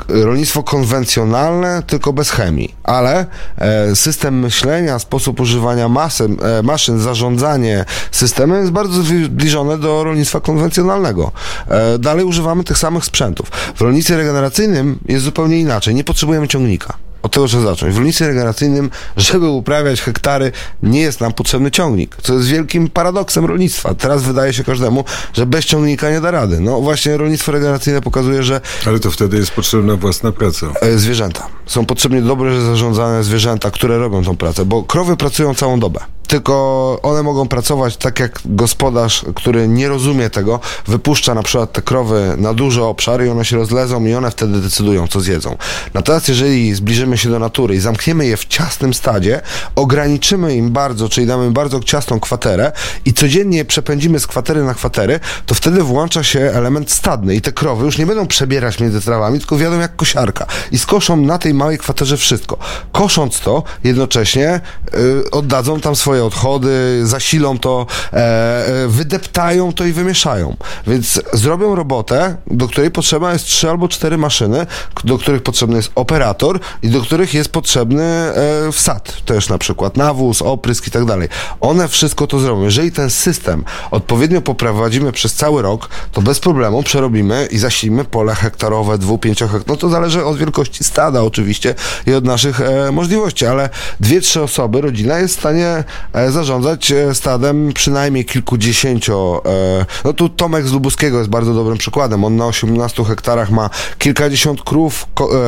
rolnictwo 0.09 0.63
konwencjonalne, 0.63 1.83
tylko 1.87 2.13
bez 2.13 2.31
chemii, 2.31 2.75
ale 2.85 3.27
e, 3.59 3.97
system 3.97 4.39
myślenia, 4.39 4.99
sposób 4.99 5.41
używania 5.41 5.89
masy, 5.89 6.25
e, 6.25 6.63
maszyn, 6.63 7.01
zarządzanie 7.01 7.85
systemem 8.11 8.61
jest 8.61 8.73
bardzo 8.73 9.03
zbliżone 9.03 9.79
do 9.79 10.05
rolnictwa 10.05 10.41
konwencjonalnego. 10.41 11.33
E, 11.69 11.99
dalej 11.99 12.25
używamy 12.25 12.65
tych 12.65 12.79
samych 12.79 13.05
sprzętów. 13.05 13.51
W 13.75 13.81
rolnictwie 13.81 14.17
regeneracyjnym 14.17 14.99
jest 15.09 15.25
zupełnie 15.25 15.61
inaczej. 15.61 15.95
Nie 15.95 16.05
potrzebujemy 16.05 16.49
ciągnika. 16.49 17.08
Od 17.23 17.33
tego 17.33 17.47
trzeba 17.49 17.63
zacząć. 17.63 17.95
W 17.95 17.97
rolnictwie 17.97 18.27
regeneracyjnym, 18.27 18.91
żeby 19.17 19.49
uprawiać 19.49 20.01
hektary, 20.01 20.53
nie 20.83 21.01
jest 21.01 21.21
nam 21.21 21.33
potrzebny 21.33 21.71
ciągnik, 21.71 22.17
co 22.23 22.35
jest 22.35 22.47
wielkim 22.49 22.89
paradoksem 22.89 23.45
rolnictwa. 23.45 23.95
Teraz 23.95 24.23
wydaje 24.23 24.53
się 24.53 24.65
każdemu, 24.65 25.05
że 25.33 25.47
bez 25.47 25.65
ciągnika 25.65 26.11
nie 26.11 26.21
da 26.21 26.31
rady. 26.31 26.61
No 26.61 26.81
właśnie 26.81 27.17
rolnictwo 27.17 27.53
regeneracyjne 27.53 28.01
pokazuje, 28.01 28.43
że 28.43 28.61
Ale 28.87 29.01
to 29.01 29.11
wtedy 29.11 29.37
jest 29.37 29.51
potrzebna 29.51 29.97
własna 29.97 30.33
praca. 30.33 30.67
e, 30.81 30.99
zwierzęta. 30.99 31.47
Są 31.67 31.87
potrzebnie 31.87 32.23
dobrze 32.23 32.63
zarządzane 32.67 33.25
zwierzęta, 33.25 33.71
które 33.71 33.99
robią 33.99 34.25
tą 34.25 34.37
pracę, 34.37 34.65
bo 34.65 34.83
krowy 34.83 35.17
pracują 35.17 35.55
całą 35.55 35.81
dobę. 35.81 36.01
Tylko 36.27 36.99
one 37.03 37.23
mogą 37.23 37.49
pracować 37.49 37.97
tak 37.97 38.21
jak 38.21 38.41
gospodarz, 38.45 39.25
który 39.35 39.69
nie 39.69 39.89
rozumie 39.89 40.31
tego, 40.31 40.61
wypuszcza 40.87 41.35
na 41.35 41.43
przykład 41.43 41.73
te 41.73 41.83
krowy 41.83 42.35
na 42.39 42.55
duży 42.55 42.83
obszar 42.83 43.25
i 43.25 43.29
one 43.29 43.45
się 43.45 43.57
rozlezą 43.57 44.05
i 44.07 44.15
one 44.15 44.31
wtedy 44.31 44.61
decydują, 44.61 45.07
co 45.07 45.21
zjedzą. 45.21 45.57
Natomiast 45.95 46.29
jeżeli 46.29 46.75
zbliżymy 46.75 47.08
się 47.17 47.29
do 47.31 47.39
natury 47.39 47.75
i 47.75 47.81
zamkniemy 47.81 48.27
je 48.27 48.37
w 48.37 48.45
ciasnym 48.45 48.95
stadzie, 48.95 49.41
ograniczymy 49.75 50.55
im 50.55 50.71
bardzo, 50.71 51.09
czyli 51.09 51.27
damy 51.27 51.47
im 51.47 51.53
bardzo 51.53 51.81
ciasną 51.81 52.21
kwaterę 52.21 52.73
i 53.05 53.13
codziennie 53.13 53.65
przepędzimy 53.65 54.21
z 54.21 54.27
kwatery 54.27 54.65
na 54.65 54.75
kwatery, 54.75 55.21
to 55.47 55.55
wtedy 55.55 55.83
włącza 55.83 56.25
się 56.25 56.41
element 56.41 56.91
stadny 56.91 57.35
i 57.35 57.41
te 57.41 57.53
krowy 57.53 57.85
już 57.85 57.99
nie 57.99 58.07
będą 58.07 58.27
przebierać 58.27 58.81
między 58.81 59.01
trawami, 59.01 59.39
tylko 59.39 59.59
wiadą 59.59 59.79
jak 59.79 59.97
kosiarka 59.97 60.47
i 60.73 60.79
skoszą 60.79 61.17
na 61.17 61.39
tej 61.39 61.55
małej 61.55 61.79
kwaterze 61.79 62.17
wszystko. 62.17 62.59
Kosząc 62.93 63.41
to, 63.41 63.63
jednocześnie 63.85 64.61
y, 64.95 65.31
oddadzą 65.31 65.81
tam 65.81 65.97
swoje 65.97 66.25
odchody, 66.25 67.01
zasilą 67.07 67.59
to, 67.59 67.87
e, 68.13 68.85
wydeptają 68.89 69.73
to 69.73 69.85
i 69.85 69.93
wymieszają. 69.93 70.57
Więc 70.87 71.21
zrobią 71.33 71.75
robotę, 71.75 72.37
do 72.47 72.69
której 72.69 72.91
potrzeba 72.91 73.33
jest 73.33 73.45
trzy 73.45 73.71
albo 73.71 73.89
cztery 73.89 74.19
maszyny, 74.19 74.67
do 75.05 75.19
których 75.19 75.43
potrzebny 75.43 75.77
jest 75.77 75.91
operator 75.95 76.61
i 76.83 76.89
do 76.89 76.98
których 77.03 77.35
jest 77.35 77.49
potrzebny 77.49 78.03
e, 78.03 78.73
wsad, 78.73 79.25
też 79.25 79.49
na 79.49 79.59
przykład 79.59 79.97
nawóz, 79.97 80.43
oprysk 80.43 80.87
i 80.87 80.91
tak 80.91 81.05
dalej. 81.05 81.29
One 81.61 81.89
wszystko 81.89 82.27
to 82.27 82.39
zrobią. 82.39 82.63
Jeżeli 82.63 82.93
ten 82.93 83.11
system 83.11 83.65
odpowiednio 83.91 84.43
poprowadzimy 84.43 85.13
przez 85.13 85.35
cały 85.35 85.63
rok, 85.63 85.89
to 86.13 86.23
bez 86.23 86.41
problemu 86.41 86.83
przerobimy 86.83 87.49
i 87.51 87.59
zasilimy 87.59 88.05
pole 88.05 88.35
hektarowe, 88.35 88.99
dwu, 88.99 89.19
pięciohektarowe. 89.19 89.65
No 89.69 89.77
to 89.77 89.89
zależy 89.89 90.25
od 90.25 90.39
wielkości 90.39 90.85
stada 90.85 91.23
oczywiście 91.23 91.75
i 92.07 92.15
od 92.15 92.25
naszych 92.25 92.61
e, 92.61 92.93
możliwości, 92.93 93.47
ale 93.47 93.69
dwie, 94.01 94.21
trzy 94.21 94.43
osoby, 94.43 94.81
rodzina 94.81 95.19
jest 95.19 95.37
w 95.37 95.39
stanie 95.39 95.85
e, 96.13 96.31
zarządzać 96.31 96.91
e, 96.91 97.15
stadem 97.15 97.73
przynajmniej 97.73 98.25
kilkudziesięcio. 98.25 99.43
E, 99.47 99.87
no 100.05 100.13
tu 100.13 100.29
Tomek 100.29 100.69
z 100.69 100.73
Lubuskiego 100.73 101.19
jest 101.19 101.31
bardzo 101.31 101.55
dobrym 101.55 101.79
przykładem. 101.79 102.25
On 102.25 102.37
na 102.37 102.47
18 102.47 103.05
hektarach 103.05 103.51
ma 103.51 103.71
kilkadziesiąt 103.99 104.63
krów, 104.63 105.07
ko, 105.15 105.31
e, 105.35 105.39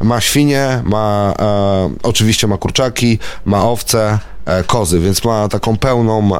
e, 0.00 0.04
ma 0.04 0.20
świnie, 0.42 0.82
ma 0.84 1.34
e, 1.38 1.90
oczywiście 2.02 2.46
ma 2.46 2.58
kurczaki, 2.58 3.18
ma 3.44 3.64
owce 3.64 4.18
kozy, 4.66 5.00
więc 5.00 5.24
ma 5.24 5.48
taką 5.48 5.76
pełną, 5.76 6.30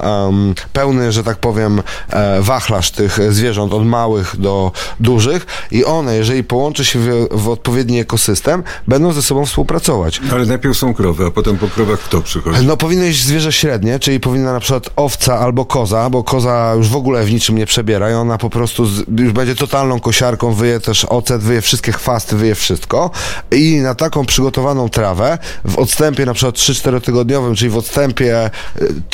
pełny, 0.73 1.12
że 1.12 1.25
tak 1.25 1.37
powiem, 1.37 1.82
e, 2.11 2.42
wachlarz 2.42 2.90
tych 2.90 3.18
zwierząt 3.32 3.73
od 3.73 3.87
małych 3.87 4.37
do 4.38 4.73
dużych 5.00 5.47
i 5.71 5.85
one, 5.85 6.16
jeżeli 6.16 6.44
połączy 6.44 6.85
się 6.85 6.99
w, 6.99 7.28
w 7.30 7.49
odpowiedni 7.49 8.00
ekosystem, 8.00 8.62
będą 8.88 9.12
ze 9.12 9.23
sobą 9.23 9.47
współpracować. 9.47 10.21
Ale 10.32 10.47
najpierw 10.47 10.76
są 10.76 10.94
krowy, 10.94 11.26
a 11.26 11.30
potem 11.30 11.59
po 11.59 11.68
krowach 11.68 12.00
kto 12.00 12.23
przychodzi? 12.23 12.66
No 12.66 12.76
powinno 12.76 13.04
iść 13.04 13.25
zwierzę 13.25 13.52
średnie, 13.52 13.99
czyli 13.99 14.21
powinna 14.21 14.52
na 14.52 14.61
przykład 14.61 14.90
owca 14.97 15.38
albo 15.38 15.64
koza, 15.64 16.11
bo 16.11 16.25
koza 16.25 16.75
już 16.76 16.88
w 16.88 16.97
ogóle 16.97 17.25
w 17.25 17.32
niczym 17.32 17.59
nie 17.59 17.66
przebiera 17.66 18.11
i 18.11 18.14
ona 18.14 18.38
po 18.38 18.50
prostu 18.50 18.87
z, 18.87 19.04
już 19.18 19.32
będzie 19.32 19.54
totalną 19.54 20.00
kosiarką, 20.00 20.54
wyje 20.54 20.80
też 20.80 21.04
ocet, 21.04 21.42
wyje 21.42 21.61
wszystkie 21.61 21.92
chwasty, 21.92 22.37
wyje 22.37 22.54
wszystko 22.54 23.11
i 23.50 23.76
na 23.76 23.94
taką 23.94 24.26
przygotowaną 24.26 24.88
trawę 24.88 25.38
w 25.64 25.78
odstępie 25.78 26.26
na 26.26 26.35
przykład 26.35 26.54
3-4 26.54 27.00
tygodniowym, 27.00 27.54
czyli 27.54 27.71
w 27.71 27.76
odstępie 27.76 27.91
y, 28.00 28.50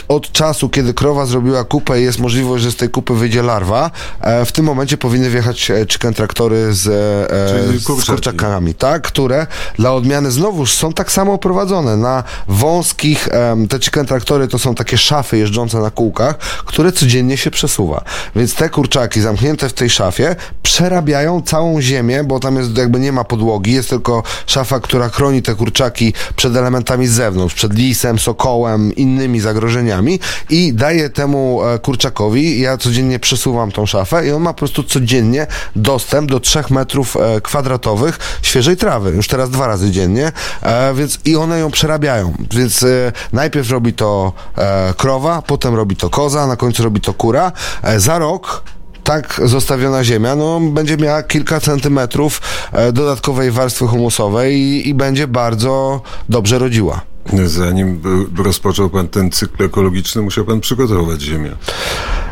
od 0.08 0.32
czasu, 0.32 0.68
kiedy 0.68 0.94
krowa 0.94 1.26
zrobiła 1.26 1.64
kupę 1.64 2.00
jest 2.00 2.18
możliwość, 2.18 2.64
że 2.64 2.73
z 2.73 2.76
tej 2.76 2.90
kupy 2.90 3.14
wyjdzie 3.14 3.42
larwa, 3.42 3.90
e, 4.20 4.44
w 4.44 4.52
tym 4.52 4.64
momencie 4.64 4.97
powinny 4.97 5.30
wjechać 5.30 5.70
e, 5.70 5.87
chicken 5.88 6.14
traktory 6.14 6.75
z, 6.75 6.87
e, 6.87 7.78
z 7.78 7.85
kurczakami, 8.06 8.75
tak, 8.75 9.02
które 9.02 9.47
dla 9.78 9.94
odmiany 9.94 10.30
znowuż 10.30 10.75
są 10.75 10.92
tak 10.92 11.12
samo 11.12 11.38
prowadzone. 11.38 11.97
Na 11.97 12.25
wąskich, 12.49 13.28
te 13.68 13.80
chicken 13.80 14.06
traktory 14.06 14.49
to 14.49 14.58
są 14.58 14.75
takie 14.75 14.99
szafy 14.99 15.38
jeżdżące 15.38 15.78
na 15.78 15.90
kółkach, 15.90 16.38
które 16.38 16.92
codziennie 16.92 17.37
się 17.37 17.50
przesuwa. 17.50 18.04
Więc 18.37 18.54
te 18.54 18.68
kurczaki 18.68 19.20
zamknięte 19.20 19.68
w 19.68 19.73
tej 19.73 19.90
szafie 19.90 20.37
przerabiają 20.62 21.42
całą 21.42 21.80
ziemię, 21.80 22.25
bo 22.25 22.40
tam 22.40 22.56
jest 22.56 22.76
jakby 22.76 23.00
nie 23.00 23.12
ma 23.12 23.25
podłogi, 23.25 23.73
jest 23.73 23.90
tylko 23.90 24.23
szafa, 24.47 24.80
która 24.80 25.08
chroni 25.08 25.42
te 25.42 25.54
kurczaki 25.54 26.12
przed 26.37 26.56
elementami 26.56 27.06
z 27.06 27.12
zewnątrz, 27.12 27.54
przed 27.54 27.75
lisem, 27.75 28.18
sokołem, 28.18 28.67
innymi 28.96 29.40
zagrożeniami 29.40 30.20
i 30.50 30.72
daje 30.75 31.10
temu 31.10 31.64
e, 31.64 31.78
kurczakowi, 31.78 32.60
ja 32.60 32.76
codziennie 32.76 33.18
przesuwam 33.18 33.72
tą 33.72 33.87
szafę 33.87 34.26
i 34.26 34.30
on 34.32 34.42
ma 34.42 34.52
po 34.52 34.58
prostu 34.58 34.82
codziennie 34.82 35.46
dostęp 35.76 36.30
do 36.30 36.40
3 36.40 36.62
metrów 36.70 37.16
e, 37.16 37.40
kwadratowych 37.40 38.18
świeżej 38.42 38.76
trawy, 38.76 39.10
już 39.10 39.28
teraz 39.28 39.50
dwa 39.50 39.66
razy 39.66 39.90
dziennie, 39.90 40.32
e, 40.62 40.94
więc 40.94 41.18
i 41.25 41.37
one 41.37 41.58
ją 41.58 41.70
przerabiają, 41.70 42.34
więc 42.54 42.84
najpierw 43.32 43.70
robi 43.70 43.92
to 43.92 44.32
krowa, 44.96 45.42
potem 45.42 45.75
robi 45.75 45.96
to 45.96 46.10
koza, 46.10 46.46
na 46.46 46.56
końcu 46.56 46.82
robi 46.82 47.00
to 47.00 47.14
kura, 47.14 47.52
za 47.96 48.18
rok 48.18 48.62
tak 49.04 49.40
zostawiona 49.44 50.04
ziemia, 50.04 50.37
no 50.37 50.60
będzie 50.60 50.96
miała 50.96 51.22
kilka 51.22 51.60
centymetrów 51.60 52.40
dodatkowej 52.92 53.50
warstwy 53.50 53.87
humusowej 53.87 54.56
i, 54.56 54.88
i 54.88 54.94
będzie 54.94 55.26
bardzo 55.26 56.00
dobrze 56.28 56.58
rodziła. 56.58 57.00
Zanim 57.44 58.00
rozpoczął 58.37 58.90
pan 58.90 59.08
ten 59.08 59.30
cykl 59.30 59.64
ekologiczny, 59.64 60.23
musiał 60.23 60.44
pan 60.44 60.61
przygotować 60.61 61.23
ziemię. 61.23 61.50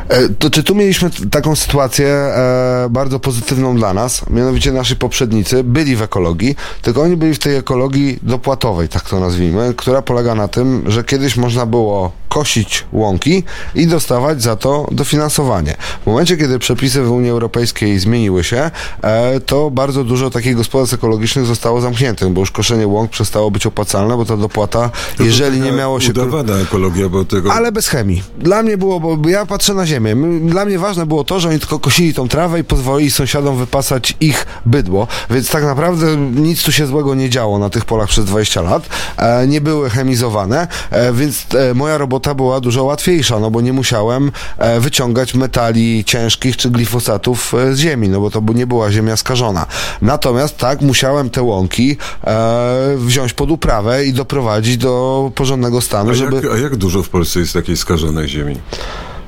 E, 0.08 0.28
To 0.28 0.50
czy 0.50 0.62
tu 0.62 0.74
mieliśmy 0.74 1.10
taką 1.30 1.56
sytuację 1.56 2.06
e, 2.06 2.86
bardzo 2.90 3.20
pozytywną 3.20 3.76
dla 3.76 3.94
nas, 3.94 4.30
mianowicie 4.30 4.72
nasi 4.72 4.96
poprzednicy 4.96 5.64
byli 5.64 5.96
w 5.96 6.02
ekologii, 6.02 6.56
tylko 6.82 7.02
oni 7.02 7.16
byli 7.16 7.34
w 7.34 7.38
tej 7.38 7.56
ekologii 7.56 8.18
dopłatowej, 8.22 8.88
tak 8.88 9.08
to 9.08 9.20
nazwijmy, 9.20 9.74
która 9.76 10.02
polega 10.02 10.34
na 10.34 10.48
tym, 10.48 10.82
że 10.86 11.04
kiedyś 11.04 11.36
można 11.36 11.66
było 11.66 12.12
kosić 12.28 12.84
łąki 12.92 13.42
i 13.74 13.86
dostawać 13.86 14.42
za 14.42 14.56
to 14.56 14.86
dofinansowanie. 14.90 15.76
W 16.02 16.06
momencie, 16.06 16.36
kiedy 16.36 16.58
przepisy 16.58 17.02
w 17.02 17.10
Unii 17.10 17.30
Europejskiej 17.30 17.98
zmieniły 17.98 18.44
się, 18.44 18.70
e, 19.02 19.40
to 19.40 19.70
bardzo 19.70 20.04
dużo 20.04 20.30
takich 20.30 20.56
gospodarstw 20.56 20.94
ekologicznych 20.94 21.46
zostało 21.46 21.80
zamkniętych, 21.80 22.28
bo 22.28 22.40
już 22.40 22.50
koszenie 22.50 22.86
łąk 22.86 23.10
przestało 23.10 23.50
być 23.50 23.66
opłacalne, 23.66 24.16
bo 24.16 24.24
ta 24.24 24.36
dopłata, 24.36 24.90
jeżeli 25.20 25.58
nie 25.58 25.64
Taka 25.64 25.76
miało 25.76 26.00
się... 26.00 26.10
Udawana 26.10 26.56
ekologia, 26.56 27.08
bo 27.08 27.24
tego... 27.24 27.52
Ale 27.52 27.72
bez 27.72 27.88
chemii. 27.88 28.22
Dla 28.38 28.62
mnie 28.62 28.78
było, 28.78 29.00
bo 29.00 29.28
ja 29.28 29.46
patrzę 29.46 29.74
na 29.74 29.86
ziemię. 29.86 29.95
M- 29.96 30.48
Dla 30.48 30.64
mnie 30.64 30.78
ważne 30.78 31.06
było 31.06 31.24
to, 31.24 31.40
że 31.40 31.48
oni 31.48 31.58
tylko 31.58 31.78
kosili 31.78 32.14
tą 32.14 32.28
trawę 32.28 32.60
i 32.60 32.64
pozwolili 32.64 33.10
sąsiadom 33.10 33.56
wypasać 33.58 34.14
ich 34.20 34.46
bydło. 34.66 35.06
Więc 35.30 35.50
tak 35.50 35.64
naprawdę 35.64 36.16
nic 36.16 36.62
tu 36.62 36.72
się 36.72 36.86
złego 36.86 37.14
nie 37.14 37.30
działo 37.30 37.58
na 37.58 37.70
tych 37.70 37.84
polach 37.84 38.08
przez 38.08 38.24
20 38.24 38.62
lat. 38.62 38.88
E, 39.16 39.46
nie 39.46 39.60
były 39.60 39.90
chemizowane, 39.90 40.68
e, 40.90 41.12
więc 41.12 41.46
e, 41.54 41.74
moja 41.74 41.98
robota 41.98 42.34
była 42.34 42.60
dużo 42.60 42.84
łatwiejsza, 42.84 43.38
no 43.40 43.50
bo 43.50 43.60
nie 43.60 43.72
musiałem 43.72 44.32
e, 44.58 44.80
wyciągać 44.80 45.34
metali 45.34 46.04
ciężkich 46.04 46.56
czy 46.56 46.70
glifosatów 46.70 47.54
e, 47.54 47.74
z 47.74 47.78
ziemi, 47.78 48.08
no 48.08 48.20
bo 48.20 48.30
to 48.30 48.42
nie 48.54 48.66
była 48.66 48.90
ziemia 48.92 49.16
skażona. 49.16 49.66
Natomiast 50.02 50.56
tak, 50.58 50.80
musiałem 50.80 51.30
te 51.30 51.42
łąki 51.42 51.96
e, 52.24 52.94
wziąć 52.96 53.32
pod 53.32 53.50
uprawę 53.50 54.04
i 54.04 54.12
doprowadzić 54.12 54.76
do 54.76 55.30
porządnego 55.34 55.80
stanu, 55.80 56.10
A 56.10 56.14
żeby... 56.14 56.36
jak, 56.36 56.44
a 56.54 56.56
jak 56.58 56.76
dużo 56.76 57.02
w 57.02 57.08
Polsce 57.08 57.40
jest 57.40 57.52
takiej 57.52 57.76
skażonej 57.76 58.28
ziemi? 58.28 58.56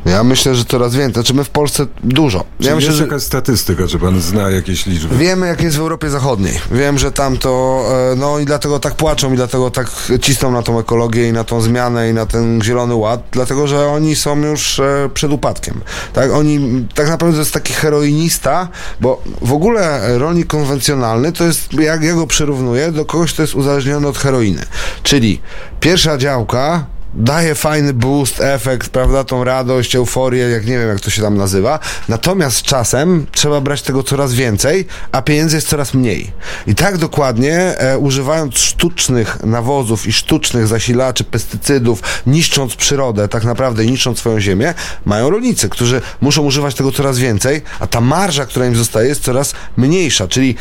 Ja 0.04 0.24
myślę, 0.24 0.54
że 0.54 0.64
coraz 0.64 0.94
więcej. 0.94 1.14
Znaczy 1.14 1.34
my 1.34 1.44
w 1.44 1.50
Polsce 1.50 1.86
dużo. 2.04 2.44
Czy 2.60 2.68
Ja 2.68 2.74
myślę, 2.74 2.86
jest 2.86 2.98
że 2.98 3.04
jakaś 3.04 3.22
statystyka, 3.22 3.86
czy 3.86 3.98
pan 3.98 4.20
zna 4.20 4.50
jakieś 4.50 4.86
liczby? 4.86 5.16
wiemy, 5.16 5.46
jak 5.46 5.60
jest 5.62 5.76
w 5.76 5.80
Europie 5.80 6.10
Zachodniej. 6.10 6.60
Wiem, 6.70 6.98
że 6.98 7.12
tam 7.12 7.36
to, 7.36 7.84
e, 8.12 8.16
no 8.16 8.38
i 8.38 8.44
dlatego 8.44 8.80
tak 8.80 8.94
płaczą 8.94 9.32
i 9.32 9.36
dlatego 9.36 9.70
tak 9.70 9.90
cisną 10.20 10.50
na 10.50 10.62
tą 10.62 10.78
ekologię 10.78 11.28
i 11.28 11.32
na 11.32 11.44
tą 11.44 11.60
zmianę 11.60 12.10
i 12.10 12.14
na 12.14 12.26
ten 12.26 12.62
zielony 12.62 12.94
ład, 12.94 13.22
dlatego, 13.32 13.66
że 13.66 13.86
oni 13.86 14.16
są 14.16 14.38
już 14.44 14.80
e, 14.80 15.10
przed 15.14 15.32
upadkiem. 15.32 15.80
Tak, 16.12 16.32
oni, 16.32 16.86
tak 16.94 17.08
naprawdę 17.08 17.36
to 17.36 17.40
jest 17.40 17.52
taki 17.54 17.72
heroinista, 17.72 18.68
bo 19.00 19.22
w 19.42 19.52
ogóle 19.52 20.00
rolnik 20.18 20.46
konwencjonalny 20.46 21.32
to 21.32 21.44
jest, 21.44 21.72
jak 21.74 22.02
ja 22.02 22.14
go 22.14 22.26
przyrównuję, 22.26 22.92
do 22.92 23.04
kogoś, 23.04 23.32
kto 23.32 23.42
jest 23.42 23.54
uzależniony 23.54 24.08
od 24.08 24.18
heroiny. 24.18 24.62
Czyli 25.02 25.40
pierwsza 25.80 26.18
działka 26.18 26.86
daje 27.14 27.54
fajny 27.54 27.92
boost, 27.92 28.40
efekt, 28.40 28.88
prawda, 28.88 29.24
tą 29.24 29.44
radość, 29.44 29.96
euforię, 29.96 30.48
jak 30.48 30.66
nie 30.66 30.78
wiem, 30.78 30.88
jak 30.88 31.00
to 31.00 31.10
się 31.10 31.22
tam 31.22 31.36
nazywa. 31.36 31.78
Natomiast 32.08 32.62
czasem 32.62 33.26
trzeba 33.32 33.60
brać 33.60 33.82
tego 33.82 34.02
coraz 34.02 34.34
więcej, 34.34 34.86
a 35.12 35.22
pieniędzy 35.22 35.56
jest 35.56 35.68
coraz 35.68 35.94
mniej. 35.94 36.32
I 36.66 36.74
tak 36.74 36.98
dokładnie, 36.98 37.78
e, 37.78 37.98
używając 37.98 38.58
sztucznych 38.58 39.44
nawozów 39.44 40.06
i 40.06 40.12
sztucznych 40.12 40.66
zasilaczy, 40.66 41.24
pestycydów, 41.24 42.02
niszcząc 42.26 42.74
przyrodę, 42.74 43.28
tak 43.28 43.44
naprawdę 43.44 43.86
niszcząc 43.86 44.18
swoją 44.18 44.40
ziemię, 44.40 44.74
mają 45.04 45.30
rolnicy, 45.30 45.68
którzy 45.68 46.00
muszą 46.20 46.42
używać 46.42 46.74
tego 46.74 46.92
coraz 46.92 47.18
więcej, 47.18 47.62
a 47.80 47.86
ta 47.86 48.00
marża, 48.00 48.46
która 48.46 48.66
im 48.66 48.76
zostaje, 48.76 49.08
jest 49.08 49.22
coraz 49.22 49.54
mniejsza. 49.76 50.28
Czyli 50.28 50.56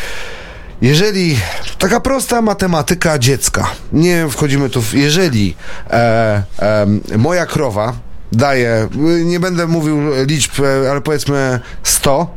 jeżeli 0.81 1.37
taka 1.77 1.99
prosta 1.99 2.41
matematyka 2.41 3.19
dziecka, 3.19 3.71
nie 3.93 4.29
wchodzimy 4.29 4.69
tu 4.69 4.81
w. 4.81 4.93
Jeżeli 4.93 5.55
e, 5.89 6.43
em, 6.57 7.01
moja 7.17 7.45
krowa 7.45 7.93
daje, 8.31 8.87
nie 9.25 9.39
będę 9.39 9.67
mówił 9.67 9.99
liczb, 10.25 10.51
e, 10.59 10.91
ale 10.91 11.01
powiedzmy 11.01 11.59
100, 11.83 12.27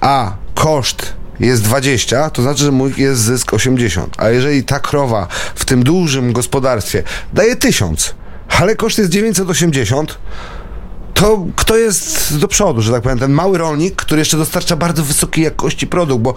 a 0.00 0.32
koszt 0.54 1.12
jest 1.40 1.62
20, 1.62 2.30
to 2.30 2.42
znaczy, 2.42 2.64
że 2.64 2.72
mój 2.72 2.92
jest 2.96 3.20
zysk 3.20 3.54
80. 3.54 4.14
A 4.18 4.28
jeżeli 4.28 4.64
ta 4.64 4.80
krowa 4.80 5.28
w 5.54 5.64
tym 5.64 5.82
dużym 5.82 6.32
gospodarstwie 6.32 7.02
daje 7.32 7.56
1000, 7.56 8.14
ale 8.48 8.76
koszt 8.76 8.98
jest 8.98 9.10
980, 9.10 10.18
to 11.14 11.46
kto 11.56 11.76
jest 11.76 12.38
do 12.38 12.48
przodu, 12.48 12.82
że 12.82 12.92
tak 12.92 13.02
powiem, 13.02 13.18
ten 13.18 13.32
mały 13.32 13.58
rolnik, 13.58 13.96
który 13.96 14.18
jeszcze 14.18 14.36
dostarcza 14.36 14.76
bardzo 14.76 15.04
wysokiej 15.04 15.44
jakości 15.44 15.86
produkt, 15.86 16.22
bo 16.22 16.34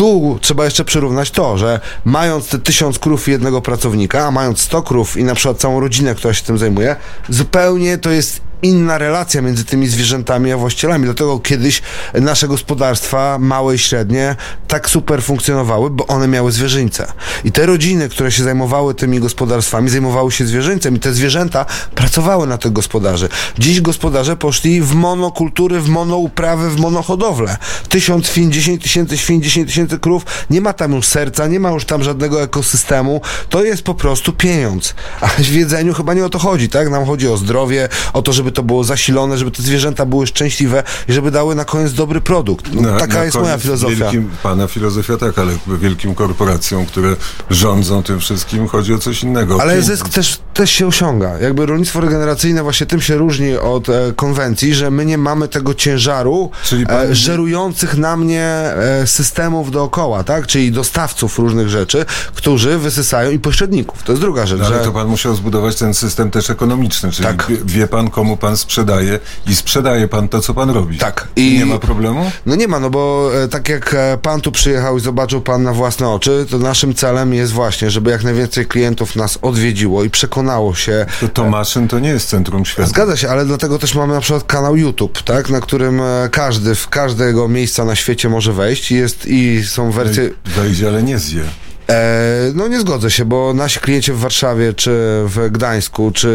tu 0.00 0.38
trzeba 0.40 0.64
jeszcze 0.64 0.84
przyrównać 0.84 1.30
to, 1.30 1.58
że 1.58 1.80
mając 2.04 2.48
te 2.48 2.58
tysiąc 2.58 2.98
krów 2.98 3.28
jednego 3.28 3.62
pracownika, 3.62 4.26
a 4.26 4.30
mając 4.30 4.60
100 4.60 4.82
krów 4.82 5.16
i 5.16 5.24
na 5.24 5.34
przykład 5.34 5.58
całą 5.58 5.80
rodzinę, 5.80 6.14
która 6.14 6.34
się 6.34 6.42
tym 6.44 6.58
zajmuje, 6.58 6.96
zupełnie 7.28 7.98
to 7.98 8.10
jest 8.10 8.49
inna 8.62 8.98
relacja 8.98 9.42
między 9.42 9.64
tymi 9.64 9.88
zwierzętami 9.88 10.52
a 10.52 10.56
właścicielami. 10.56 11.04
Dlatego 11.04 11.38
kiedyś 11.38 11.82
nasze 12.14 12.48
gospodarstwa, 12.48 13.38
małe 13.38 13.74
i 13.74 13.78
średnie, 13.78 14.36
tak 14.68 14.90
super 14.90 15.22
funkcjonowały, 15.22 15.90
bo 15.90 16.06
one 16.06 16.28
miały 16.28 16.52
zwierzyńce. 16.52 17.12
I 17.44 17.52
te 17.52 17.66
rodziny, 17.66 18.08
które 18.08 18.32
się 18.32 18.42
zajmowały 18.42 18.94
tymi 18.94 19.20
gospodarstwami, 19.20 19.90
zajmowały 19.90 20.32
się 20.32 20.46
zwierzęciem 20.46 20.96
i 20.96 21.00
te 21.00 21.12
zwierzęta 21.12 21.66
pracowały 21.94 22.46
na 22.46 22.58
tych 22.58 22.72
gospodarzy. 22.72 23.28
Dziś 23.58 23.80
gospodarze 23.80 24.36
poszli 24.36 24.80
w 24.80 24.94
monokultury, 24.94 25.80
w 25.80 25.88
monouprawy, 25.88 26.70
w 26.70 26.80
monohodowlę. 26.80 27.56
Tysiąc 27.88 28.26
świń, 28.26 28.52
dziesięć 28.52 28.82
tysięcy 28.82 29.18
świń, 29.18 29.42
dziesięć 29.42 29.68
tysięcy 29.68 29.98
krów. 29.98 30.26
Nie 30.50 30.60
ma 30.60 30.72
tam 30.72 30.92
już 30.92 31.06
serca, 31.06 31.46
nie 31.46 31.60
ma 31.60 31.70
już 31.70 31.84
tam 31.84 32.02
żadnego 32.02 32.42
ekosystemu. 32.42 33.20
To 33.48 33.64
jest 33.64 33.82
po 33.82 33.94
prostu 33.94 34.32
pieniądz. 34.32 34.94
A 35.20 35.26
w 35.28 35.48
jedzeniu 35.48 35.94
chyba 35.94 36.14
nie 36.14 36.24
o 36.24 36.28
to 36.28 36.38
chodzi, 36.38 36.68
tak? 36.68 36.90
Nam 36.90 37.06
chodzi 37.06 37.28
o 37.28 37.36
zdrowie, 37.36 37.88
o 38.12 38.22
to, 38.22 38.32
żeby 38.32 38.49
to 38.50 38.62
było 38.62 38.84
zasilone, 38.84 39.38
żeby 39.38 39.50
te 39.50 39.62
zwierzęta 39.62 40.06
były 40.06 40.26
szczęśliwe 40.26 40.82
i 41.08 41.12
żeby 41.12 41.30
dały 41.30 41.54
na 41.54 41.64
koniec 41.64 41.92
dobry 41.92 42.20
produkt. 42.20 42.66
No, 42.74 42.80
Na- 42.80 42.98
taka 42.98 43.14
na 43.18 43.24
jest 43.24 43.36
moja 43.38 43.58
filozofia. 43.58 43.96
Wielkim, 43.96 44.30
pana 44.42 44.66
filozofia 44.66 45.16
tak, 45.16 45.38
ale 45.38 45.52
wielkim 45.66 46.14
korporacjom, 46.14 46.86
które 46.86 47.16
rządzą 47.50 48.02
tym 48.02 48.20
wszystkim, 48.20 48.68
chodzi 48.68 48.94
o 48.94 48.98
coś 48.98 49.22
innego. 49.22 49.60
Ale 49.62 49.82
zysk 49.82 50.08
też, 50.08 50.38
też 50.54 50.70
się 50.70 50.86
osiąga. 50.86 51.38
Jakby 51.38 51.66
rolnictwo 51.66 52.00
regeneracyjne 52.00 52.62
właśnie 52.62 52.86
tym 52.86 53.00
się 53.00 53.16
różni 53.16 53.56
od 53.56 53.88
e, 53.88 54.12
konwencji, 54.16 54.74
że 54.74 54.90
my 54.90 55.06
nie 55.06 55.18
mamy 55.18 55.48
tego 55.48 55.74
ciężaru 55.74 56.50
Czyli 56.64 56.86
pan- 56.86 57.10
e, 57.10 57.14
żerujących 57.14 57.96
na 57.96 58.16
mnie 58.16 58.44
e, 58.44 59.06
systemów 59.06 59.70
dookoła, 59.70 60.24
tak? 60.24 60.46
Czyli 60.46 60.72
dostawców 60.72 61.38
różnych 61.38 61.68
rzeczy, 61.68 62.04
którzy 62.34 62.78
wysysają 62.78 63.30
i 63.30 63.38
pośredników. 63.38 64.02
To 64.02 64.12
jest 64.12 64.22
druga 64.22 64.46
rzecz, 64.46 64.60
No, 64.60 64.66
Ale 64.66 64.78
że... 64.78 64.84
to 64.84 64.92
pan 64.92 65.08
musiał 65.08 65.34
zbudować 65.36 65.76
ten 65.76 65.94
system 65.94 66.30
też 66.30 66.50
ekonomiczny, 66.50 67.12
czyli 67.12 67.28
Tak. 67.28 67.46
wie, 67.48 67.56
wie 67.64 67.86
pan, 67.86 68.10
komu 68.10 68.36
pan 68.40 68.56
sprzedaje 68.56 69.18
i 69.46 69.56
sprzedaje 69.56 70.08
pan 70.08 70.28
to, 70.28 70.40
co 70.40 70.54
pan 70.54 70.70
robi. 70.70 70.98
Tak. 70.98 71.28
I 71.36 71.58
nie 71.58 71.66
ma 71.66 71.78
problemu? 71.78 72.30
No 72.46 72.56
nie 72.56 72.68
ma, 72.68 72.80
no 72.80 72.90
bo 72.90 73.30
e, 73.42 73.48
tak 73.48 73.68
jak 73.68 73.94
e, 73.94 74.18
pan 74.22 74.40
tu 74.40 74.52
przyjechał 74.52 74.98
i 74.98 75.00
zobaczył 75.00 75.40
pan 75.40 75.62
na 75.62 75.72
własne 75.72 76.08
oczy, 76.08 76.46
to 76.50 76.58
naszym 76.58 76.94
celem 76.94 77.34
jest 77.34 77.52
właśnie, 77.52 77.90
żeby 77.90 78.10
jak 78.10 78.24
najwięcej 78.24 78.66
klientów 78.66 79.16
nas 79.16 79.38
odwiedziło 79.42 80.04
i 80.04 80.10
przekonało 80.10 80.74
się, 80.74 81.06
To 81.20 81.28
Tomaszyn 81.28 81.88
to 81.88 81.98
nie 81.98 82.08
jest 82.08 82.28
centrum 82.28 82.64
świata. 82.64 82.88
Zgadza 82.88 83.16
się, 83.16 83.28
ale 83.28 83.44
dlatego 83.46 83.78
też 83.78 83.94
mamy 83.94 84.14
na 84.14 84.20
przykład 84.20 84.44
kanał 84.44 84.76
YouTube, 84.76 85.22
tak, 85.22 85.50
na 85.50 85.60
którym 85.60 86.00
e, 86.00 86.28
każdy 86.32 86.74
w 86.74 86.88
każdego 86.88 87.48
miejsca 87.48 87.84
na 87.84 87.96
świecie 87.96 88.28
może 88.28 88.52
wejść 88.52 88.90
i 88.90 88.94
jest 88.94 89.26
i 89.26 89.64
są 89.64 89.90
wersje. 89.90 90.30
Wejdzie, 90.44 90.88
ale 90.88 91.02
nie 91.02 91.18
zje. 91.18 91.42
E, 91.90 92.52
no 92.54 92.68
nie 92.68 92.80
zgodzę 92.80 93.10
się, 93.10 93.24
bo 93.24 93.54
nasi 93.54 93.80
klienci 93.80 94.12
w 94.12 94.18
Warszawie, 94.18 94.74
czy 94.74 94.90
w 95.26 95.48
Gdańsku, 95.50 96.10
czy 96.14 96.28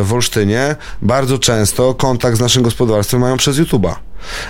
e, 0.00 0.04
w 0.04 0.12
Olsztynie 0.12 0.76
bardzo 1.02 1.38
często 1.38 1.94
kontakt 1.94 2.36
z 2.36 2.40
naszym 2.40 2.62
gospodarstwem 2.62 3.20
mają 3.20 3.36
przez 3.36 3.56
YouTube'a. 3.56 3.94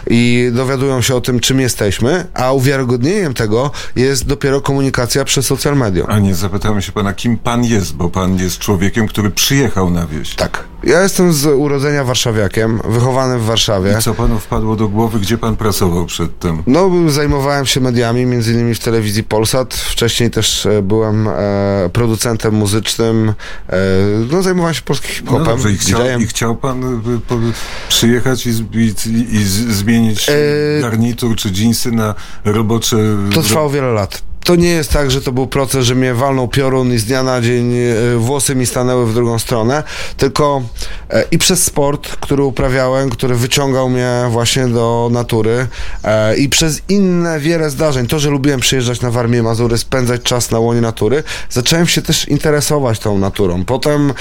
I 0.06 0.50
dowiadują 0.54 1.02
się 1.02 1.14
o 1.14 1.20
tym, 1.20 1.40
czym 1.40 1.60
jesteśmy, 1.60 2.24
a 2.34 2.52
uwiarygodnieniem 2.52 3.34
tego 3.34 3.70
jest 3.96 4.26
dopiero 4.26 4.60
komunikacja 4.60 5.24
przez 5.24 5.46
social 5.46 5.76
media. 5.76 6.04
A 6.06 6.18
nie 6.18 6.34
zapytałem 6.34 6.82
się 6.82 6.92
pana, 6.92 7.12
kim 7.12 7.38
pan 7.38 7.64
jest, 7.64 7.94
bo 7.94 8.08
pan 8.08 8.38
jest 8.38 8.58
człowiekiem, 8.58 9.08
który 9.08 9.30
przyjechał 9.30 9.90
na 9.90 10.06
wieś. 10.06 10.34
Tak. 10.34 10.64
Ja 10.84 11.02
jestem 11.02 11.32
z 11.32 11.46
urodzenia 11.46 12.04
warszawiakiem, 12.04 12.80
wychowany 12.84 13.38
w 13.38 13.44
Warszawie. 13.44 13.96
I 13.98 14.02
co 14.02 14.14
panu 14.14 14.38
wpadło 14.38 14.76
do 14.76 14.88
głowy, 14.88 15.20
gdzie 15.20 15.38
pan 15.38 15.56
pracował 15.56 16.06
przedtem? 16.06 16.62
No, 16.66 16.90
zajmowałem 17.08 17.66
się 17.66 17.80
mediami, 17.80 18.26
między 18.26 18.52
innymi 18.52 18.74
w 18.74 18.78
telewizji 18.78 19.22
Polsat. 19.22 19.74
Wcześniej 19.74 20.30
też 20.30 20.66
e, 20.66 20.82
byłem 20.82 21.28
e, 21.28 21.90
producentem 21.92 22.54
muzycznym. 22.54 23.34
E, 23.68 23.76
no, 24.32 24.42
zajmowałem 24.42 24.74
się 24.74 24.82
polskim 24.82 25.10
No 25.10 25.32
hip-hopem, 25.32 25.46
dobrze, 25.46 25.72
i 25.72 25.78
chciał, 25.78 26.20
i 26.20 26.26
chciał 26.26 26.56
pan 26.56 26.84
y, 26.84 27.20
po, 27.28 27.38
przyjechać 27.88 28.46
i, 28.46 28.50
i, 28.50 28.94
i 29.36 29.44
zmienić 29.72 30.28
E, 30.28 30.80
garnitur 30.80 31.36
czy 31.36 31.50
dżinsy 31.50 31.92
na 31.92 32.14
robocze... 32.44 32.96
To 33.34 33.42
trwało 33.42 33.70
wiele 33.70 33.92
lat. 33.92 34.27
To 34.48 34.56
nie 34.56 34.68
jest 34.68 34.92
tak, 34.92 35.10
że 35.10 35.20
to 35.20 35.32
był 35.32 35.46
proces, 35.46 35.84
że 35.84 35.94
mnie 35.94 36.14
walnął 36.14 36.48
piorun 36.48 36.92
i 36.92 36.98
z 36.98 37.04
dnia 37.04 37.22
na 37.22 37.40
dzień 37.40 37.74
e, 37.74 38.16
włosy 38.16 38.54
mi 38.54 38.66
stanęły 38.66 39.06
w 39.06 39.14
drugą 39.14 39.38
stronę, 39.38 39.82
tylko 40.16 40.62
e, 41.10 41.24
i 41.30 41.38
przez 41.38 41.64
sport, 41.64 42.16
który 42.16 42.42
uprawiałem, 42.42 43.10
który 43.10 43.34
wyciągał 43.34 43.90
mnie 43.90 44.10
właśnie 44.30 44.68
do 44.68 45.08
natury 45.12 45.66
e, 46.04 46.36
i 46.36 46.48
przez 46.48 46.82
inne 46.88 47.40
wiele 47.40 47.70
zdarzeń, 47.70 48.06
to, 48.06 48.18
że 48.18 48.30
lubiłem 48.30 48.60
przyjeżdżać 48.60 49.00
na 49.00 49.10
Warmię 49.10 49.42
Mazury, 49.42 49.78
spędzać 49.78 50.22
czas 50.22 50.50
na 50.50 50.58
łonie 50.58 50.80
natury, 50.80 51.22
zacząłem 51.50 51.86
się 51.86 52.02
też 52.02 52.28
interesować 52.28 52.98
tą 52.98 53.18
naturą. 53.18 53.64
Potem 53.64 54.12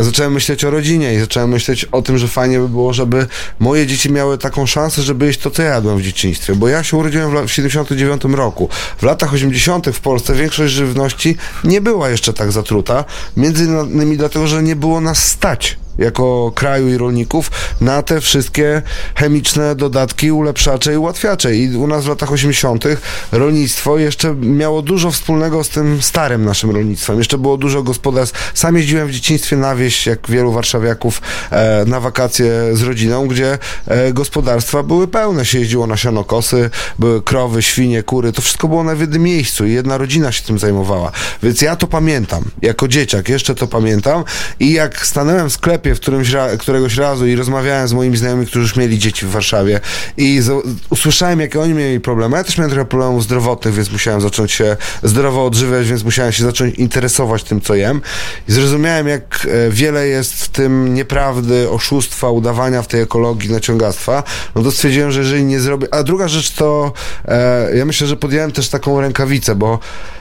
zacząłem 0.00 0.32
myśleć 0.32 0.64
o 0.64 0.70
rodzinie 0.70 1.14
i 1.14 1.20
zacząłem 1.20 1.50
myśleć 1.50 1.84
o 1.84 2.02
tym, 2.02 2.18
że 2.18 2.28
fajnie 2.28 2.58
by 2.58 2.68
było, 2.68 2.92
żeby 2.92 3.26
moje 3.58 3.86
dzieci 3.86 4.12
miały 4.12 4.38
taką 4.38 4.66
szansę, 4.66 5.02
żeby 5.02 5.26
jeść 5.26 5.40
to, 5.40 5.50
co 5.50 5.62
jadłem 5.62 5.98
w 5.98 6.02
dzieciństwie, 6.02 6.54
bo 6.54 6.68
ja 6.68 6.82
się 6.82 6.96
urodziłem 6.96 7.48
w 7.48 7.52
79 7.52 8.22
roku. 8.24 8.68
W 8.98 9.02
latach 9.02 9.34
80. 9.34 9.71
w 9.92 10.00
Polsce 10.00 10.34
większość 10.34 10.72
żywności 10.72 11.36
nie 11.64 11.80
była 11.80 12.10
jeszcze 12.10 12.32
tak 12.32 12.52
zatruta, 12.52 13.04
między 13.36 13.64
innymi 13.64 14.16
dlatego, 14.16 14.46
że 14.46 14.62
nie 14.62 14.76
było 14.76 15.00
nas 15.00 15.28
stać 15.28 15.76
jako 15.98 16.52
kraju 16.54 16.88
i 16.88 16.96
rolników 16.96 17.50
na 17.80 18.02
te 18.02 18.20
wszystkie 18.20 18.82
chemiczne 19.14 19.74
dodatki 19.74 20.32
ulepszacze 20.32 20.94
i 20.94 20.96
ułatwiacze. 20.96 21.56
I 21.56 21.76
u 21.76 21.86
nas 21.86 22.04
w 22.04 22.08
latach 22.08 22.32
80. 22.32 22.84
rolnictwo 23.32 23.98
jeszcze 23.98 24.34
miało 24.34 24.82
dużo 24.82 25.10
wspólnego 25.10 25.64
z 25.64 25.68
tym 25.68 26.02
starym 26.02 26.44
naszym 26.44 26.70
rolnictwem. 26.70 27.18
Jeszcze 27.18 27.38
było 27.38 27.56
dużo 27.56 27.82
gospodarstw. 27.82 28.52
Sam 28.54 28.76
jeździłem 28.76 29.08
w 29.08 29.10
dzieciństwie 29.10 29.56
na 29.56 29.76
wieś, 29.76 30.06
jak 30.06 30.28
wielu 30.28 30.52
warszawiaków, 30.52 31.22
e, 31.50 31.84
na 31.86 32.00
wakacje 32.00 32.52
z 32.72 32.82
rodziną, 32.82 33.26
gdzie 33.26 33.58
e, 33.86 34.12
gospodarstwa 34.12 34.82
były 34.82 35.08
pełne. 35.08 35.44
Się 35.44 35.58
jeździło 35.58 35.86
na 35.86 35.96
sianokosy, 35.96 36.70
były 36.98 37.22
krowy, 37.22 37.62
świnie, 37.62 38.02
kury. 38.02 38.32
To 38.32 38.42
wszystko 38.42 38.68
było 38.68 38.84
na 38.84 38.92
jednym 38.92 39.22
miejscu 39.22 39.66
i 39.66 39.72
jedna 39.72 39.98
rodzina 39.98 40.32
się 40.32 40.44
tym 40.44 40.58
zajmowała. 40.58 41.12
Więc 41.42 41.62
ja 41.62 41.76
to 41.76 41.86
pamiętam. 41.86 42.44
Jako 42.62 42.88
dzieciak 42.88 43.28
jeszcze 43.28 43.54
to 43.54 43.66
pamiętam 43.66 44.24
i 44.60 44.72
jak 44.72 45.06
stanąłem 45.06 45.50
w 45.50 45.52
sklepie 45.52 45.81
sklepie 45.82 45.94
w 45.94 46.00
którymś 46.00 46.30
ra 46.30 46.56
któregoś 46.56 46.96
razu 46.96 47.26
i 47.26 47.36
rozmawiałem 47.36 47.88
z 47.88 47.92
moimi 47.92 48.16
znajomymi, 48.16 48.46
którzy 48.46 48.60
już 48.60 48.76
mieli 48.76 48.98
dzieci 48.98 49.26
w 49.26 49.30
Warszawie 49.30 49.80
i 50.16 50.40
usłyszałem, 50.90 51.40
jakie 51.40 51.60
oni 51.60 51.74
mieli 51.74 52.00
problemy. 52.00 52.36
Ja 52.36 52.44
też 52.44 52.58
miałem 52.58 52.70
trochę 52.70 52.84
problemów 52.84 53.24
zdrowotnych, 53.24 53.74
więc 53.74 53.92
musiałem 53.92 54.20
zacząć 54.20 54.52
się 54.52 54.76
zdrowo 55.02 55.46
odżywiać, 55.46 55.88
więc 55.88 56.04
musiałem 56.04 56.32
się 56.32 56.44
zacząć 56.44 56.74
interesować 56.74 57.44
tym, 57.44 57.60
co 57.60 57.74
jem. 57.74 58.00
I 58.48 58.52
zrozumiałem, 58.52 59.08
jak 59.08 59.46
e, 59.50 59.70
wiele 59.70 60.08
jest 60.08 60.34
w 60.34 60.48
tym 60.48 60.94
nieprawdy, 60.94 61.70
oszustwa, 61.70 62.30
udawania 62.30 62.82
w 62.82 62.86
tej 62.86 63.00
ekologii, 63.00 63.50
naciągactwa. 63.50 64.22
No 64.54 64.62
to 64.62 64.72
stwierdziłem, 64.72 65.12
że 65.12 65.20
jeżeli 65.20 65.44
nie 65.44 65.60
zrobię... 65.60 65.86
A 65.90 66.02
druga 66.02 66.28
rzecz 66.28 66.50
to 66.50 66.92
e, 67.24 67.76
ja 67.76 67.84
myślę, 67.84 68.06
że 68.06 68.16
podjąłem 68.16 68.52
też 68.52 68.68
taką 68.68 69.00
rękawicę, 69.00 69.54
bo 69.54 69.78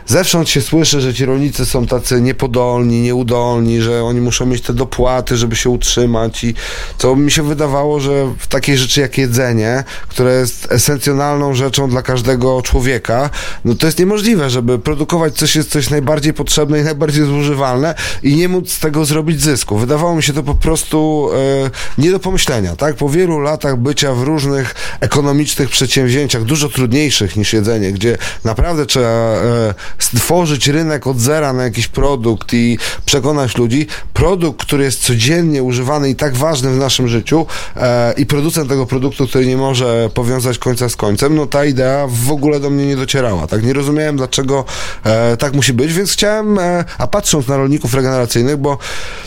zewsząd 0.08 0.50
się 0.50 0.62
słyszy, 0.62 1.02
że 1.02 1.14
ci 1.14 1.26
rolnicy 1.26 1.66
są 1.66 1.88
tacy 1.88 2.22
niepodolni, 2.22 3.02
nieudolni, 3.02 3.82
że 3.82 4.04
oni 4.04 4.22
muszą 4.22 4.46
mieć 4.46 4.62
te 4.62 4.74
dopłaty, 4.74 5.38
żeby 5.38 5.56
się 5.56 5.70
utrzymać 5.70 6.44
i 6.44 6.54
co 6.98 7.16
mi 7.16 7.32
się 7.32 7.44
wydawało, 7.44 8.00
że 8.00 8.34
w 8.38 8.48
takiej 8.48 8.78
rzeczy 8.78 9.02
jak 9.02 9.18
jedzenie, 9.18 9.84
które 10.08 10.34
jest 10.34 10.68
esencjonalną 10.72 11.54
rzeczą 11.54 11.90
dla 11.90 12.02
każdego 12.02 12.62
człowieka, 12.62 13.30
no 13.66 13.76
to 13.76 13.86
jest 13.86 14.00
niemożliwe, 14.00 14.50
żeby 14.50 14.80
produkować 14.80 15.36
coś 15.36 15.56
jest 15.56 15.72
coś 15.72 15.90
najbardziej 15.90 16.34
potrzebne 16.34 16.80
i 16.80 16.84
najbardziej 16.84 17.26
zużywalne 17.26 17.96
i 18.24 18.36
nie 18.36 18.50
móc 18.50 18.72
z 18.72 18.80
tego 18.80 19.06
zrobić 19.06 19.42
zysku. 19.42 19.78
Wydawało 19.78 20.16
mi 20.16 20.24
się 20.24 20.34
to 20.34 20.44
po 20.44 20.56
prostu 20.56 21.30
e, 21.66 22.02
nie 22.02 22.12
do 22.12 22.20
pomyślenia, 22.20 22.76
tak? 22.76 22.96
Po 22.96 23.10
wielu 23.10 23.40
latach 23.40 23.78
bycia 23.78 24.14
w 24.14 24.24
różnych 24.24 24.76
ekonomicznych 25.00 25.70
przedsięwzięciach, 25.70 26.44
dużo 26.44 26.70
trudniejszych 26.70 27.36
niż 27.36 27.54
jedzenie, 27.54 27.92
gdzie 27.92 28.18
naprawdę 28.44 28.86
trzeba 28.86 29.08
e, 29.08 29.74
stworzyć 30.04 30.68
rynek 30.68 31.08
od 31.08 31.20
zera 31.20 31.54
na 31.54 31.64
jakiś 31.64 31.88
produkt 31.88 32.54
i 32.54 32.78
przekonać 33.06 33.58
ludzi. 33.58 33.88
Produkt, 34.14 34.66
który 34.66 34.84
jest 34.84 35.04
codziennie 35.04 35.64
używany 35.64 36.10
i 36.10 36.16
tak 36.16 36.36
ważny 36.36 36.72
w 36.72 36.78
naszym 36.78 37.08
życiu 37.08 37.46
e, 37.76 38.14
i 38.18 38.26
producent 38.26 38.70
tego 38.70 38.86
produktu, 38.86 39.28
który 39.28 39.46
nie 39.46 39.58
może 39.58 40.10
powiązać 40.14 40.58
końca 40.58 40.90
z 40.90 40.96
końcem, 40.96 41.36
no 41.36 41.46
ta 41.46 41.66
idea 41.66 42.08
w 42.08 42.32
ogóle 42.32 42.60
do 42.60 42.70
mnie 42.70 42.86
nie 42.86 42.96
docierała. 42.96 43.48
Tak 43.48 43.64
nie 43.64 43.74
rozumiałem, 43.74 44.18
dlaczego 44.18 44.66
e, 45.04 45.38
tak 45.38 45.54
musi 45.54 45.74
być, 45.74 45.94
więc 45.94 46.12
chciałem, 46.12 46.60
e, 46.60 46.86
a 46.98 47.08
patrząc 47.08 47.48
na 47.48 47.58
rolników 47.58 47.94
regeneracyjnych, 47.94 48.58
bo 48.58 48.78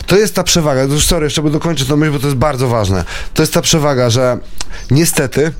to 0.05 0.17
jest 0.17 0.35
ta 0.35 0.43
przewaga, 0.43 0.83
już 0.83 1.05
sorry, 1.05 1.25
jeszcze 1.25 1.41
by 1.41 1.49
dokończyć 1.49 1.87
to 1.87 1.97
myśl, 1.97 2.11
bo 2.11 2.19
to 2.19 2.27
jest 2.27 2.37
bardzo 2.37 2.67
ważne. 2.67 3.03
To 3.33 3.43
jest 3.43 3.53
ta 3.53 3.61
przewaga, 3.61 4.09
że 4.09 4.37
niestety 4.91 5.51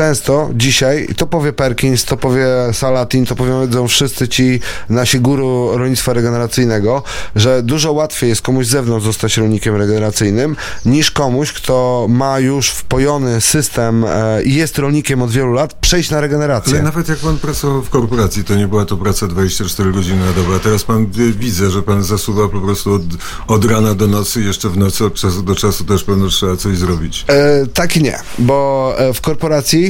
często 0.00 0.50
dzisiaj, 0.54 1.08
to 1.16 1.26
powie 1.26 1.52
Perkins, 1.52 2.04
to 2.04 2.16
powie 2.16 2.46
Salatin, 2.72 3.26
to 3.26 3.36
powiedzą 3.36 3.88
wszyscy 3.88 4.28
ci 4.28 4.60
nasi 4.88 5.20
guru 5.20 5.78
rolnictwa 5.78 6.12
regeneracyjnego, 6.12 7.02
że 7.36 7.62
dużo 7.62 7.92
łatwiej 7.92 8.28
jest 8.28 8.42
komuś 8.42 8.66
z 8.66 8.70
zewnątrz 8.70 9.06
zostać 9.06 9.36
rolnikiem 9.36 9.76
regeneracyjnym, 9.76 10.56
niż 10.84 11.10
komuś, 11.10 11.52
kto 11.52 12.06
ma 12.08 12.38
już 12.38 12.70
wpojony 12.70 13.40
system 13.40 14.04
e, 14.04 14.42
i 14.42 14.54
jest 14.54 14.78
rolnikiem 14.78 15.22
od 15.22 15.30
wielu 15.30 15.52
lat, 15.52 15.74
przejść 15.74 16.10
na 16.10 16.20
regenerację. 16.20 16.74
Ale 16.74 16.82
nawet 16.82 17.08
jak 17.08 17.18
pan 17.18 17.38
pracował 17.38 17.82
w 17.82 17.90
korporacji, 17.90 18.44
to 18.44 18.54
nie 18.54 18.68
była 18.68 18.84
to 18.84 18.96
praca 18.96 19.26
24 19.26 19.92
godziny 19.92 20.26
na 20.26 20.32
dobę, 20.32 20.56
a 20.56 20.58
teraz 20.58 20.84
pan 20.84 21.06
widzę, 21.38 21.70
że 21.70 21.82
pan 21.82 22.02
zasuwa 22.02 22.48
po 22.48 22.60
prostu 22.60 22.94
od, 22.94 23.02
od 23.46 23.64
rana 23.64 23.94
do 23.94 24.06
nocy, 24.06 24.42
jeszcze 24.42 24.68
w 24.68 24.76
nocy 24.76 25.04
od 25.04 25.14
czasu 25.14 25.42
do 25.42 25.54
czasu 25.54 25.84
też 25.84 26.04
pewno 26.04 26.28
trzeba 26.28 26.56
coś 26.56 26.76
zrobić. 26.76 27.24
E, 27.28 27.66
tak 27.66 27.96
i 27.96 28.02
nie, 28.02 28.18
bo 28.38 28.94
e, 28.98 29.14
w 29.14 29.20
korporacji 29.20 29.89